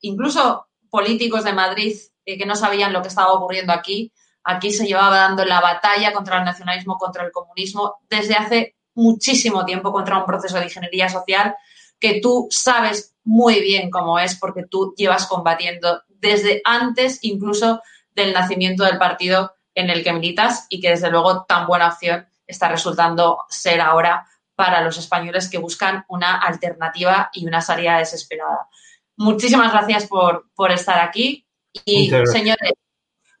incluso 0.00 0.68
políticos 0.90 1.44
de 1.44 1.52
Madrid 1.52 1.96
que 2.24 2.46
no 2.46 2.56
sabían 2.56 2.92
lo 2.92 3.00
que 3.02 3.08
estaba 3.08 3.32
ocurriendo 3.32 3.72
aquí, 3.72 4.12
aquí 4.44 4.72
se 4.72 4.86
llevaba 4.86 5.16
dando 5.16 5.44
la 5.44 5.60
batalla 5.60 6.12
contra 6.12 6.38
el 6.38 6.44
nacionalismo, 6.44 6.96
contra 6.98 7.24
el 7.24 7.32
comunismo, 7.32 7.96
desde 8.08 8.34
hace 8.34 8.76
muchísimo 8.94 9.64
tiempo 9.64 9.92
contra 9.92 10.18
un 10.18 10.26
proceso 10.26 10.58
de 10.58 10.64
ingeniería 10.64 11.08
social 11.08 11.54
que 12.00 12.20
tú 12.20 12.48
sabes 12.50 13.14
muy 13.24 13.60
bien 13.60 13.90
cómo 13.90 14.18
es 14.18 14.38
porque 14.38 14.64
tú 14.68 14.94
llevas 14.96 15.26
combatiendo 15.26 16.02
desde 16.08 16.60
antes 16.64 17.18
incluso 17.22 17.80
del 18.14 18.32
nacimiento 18.32 18.84
del 18.84 18.98
partido 18.98 19.52
en 19.74 19.90
el 19.90 20.02
que 20.02 20.12
militas 20.12 20.66
y 20.68 20.80
que 20.80 20.90
desde 20.90 21.10
luego 21.10 21.44
tan 21.44 21.66
buena 21.66 21.88
opción 21.88 22.26
está 22.46 22.68
resultando 22.68 23.38
ser 23.48 23.80
ahora 23.80 24.26
para 24.58 24.80
los 24.80 24.98
españoles 24.98 25.48
que 25.48 25.58
buscan 25.58 26.04
una 26.08 26.36
alternativa 26.36 27.30
y 27.32 27.46
una 27.46 27.60
salida 27.60 27.98
desesperada. 27.98 28.68
Muchísimas 29.16 29.70
gracias 29.70 30.08
por, 30.08 30.50
por 30.52 30.72
estar 30.72 30.98
aquí 30.98 31.46
y 31.84 32.10
señores, 32.24 32.72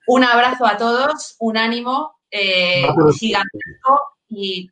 un 0.06 0.22
abrazo 0.22 0.64
a 0.64 0.76
todos, 0.76 1.34
un 1.40 1.56
ánimo 1.56 2.20
eh, 2.30 2.86
gigantesco 3.18 4.00
y 4.28 4.70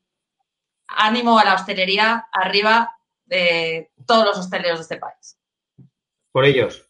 ánimo 0.87 1.37
a 1.37 1.45
la 1.45 1.55
hostelería 1.55 2.29
arriba 2.31 2.97
de 3.25 3.91
todos 4.07 4.27
los 4.27 4.39
hosteleros 4.39 4.79
de 4.79 4.83
este 4.83 4.99
país. 4.99 5.41
Por 6.31 6.45
ellos. 6.45 6.86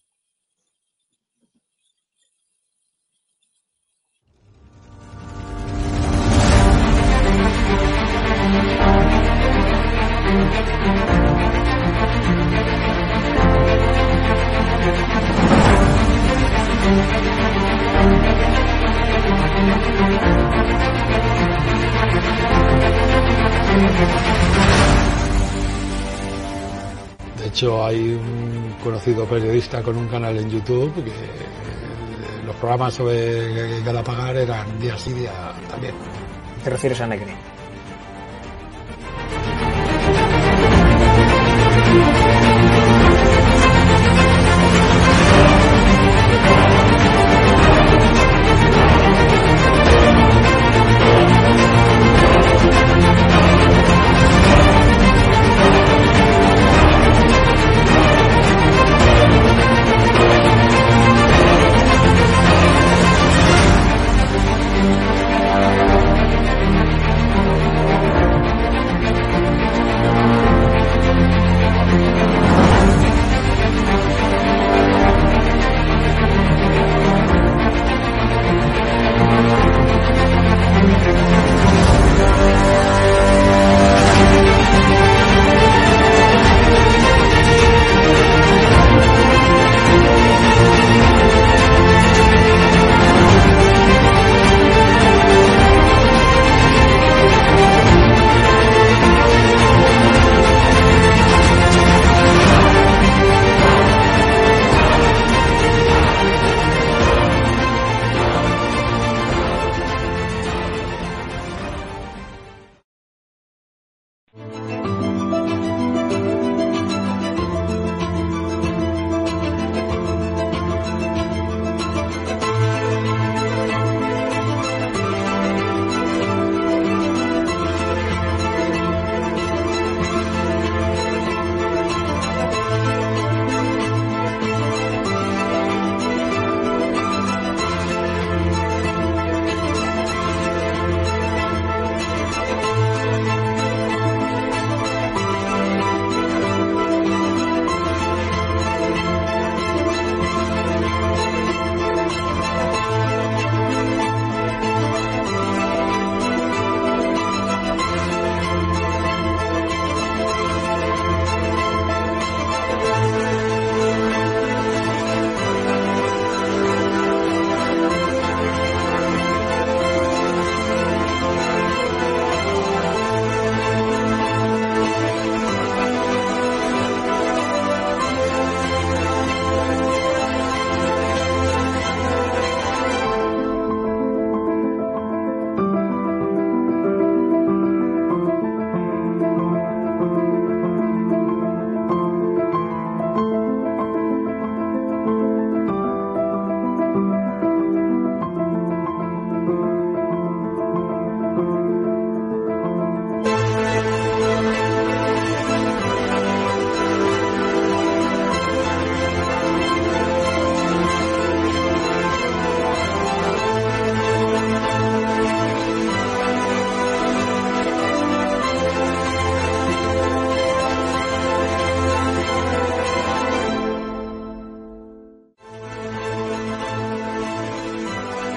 De 27.38 27.46
hecho, 27.46 27.84
hay 27.84 27.96
un 27.96 28.76
conocido 28.82 29.24
periodista 29.24 29.82
con 29.82 29.96
un 29.96 30.08
canal 30.08 30.36
en 30.36 30.50
YouTube 30.50 30.92
que 31.02 31.12
los 32.46 32.54
programas 32.56 32.94
sobre 32.94 33.82
Galapagar 33.82 34.36
eran 34.36 34.78
día 34.78 34.96
sí, 34.96 35.12
día 35.12 35.52
también. 35.68 35.94
¿Te 36.62 36.70
refieres 36.70 37.00
a 37.00 37.06
Negri? 37.06 37.32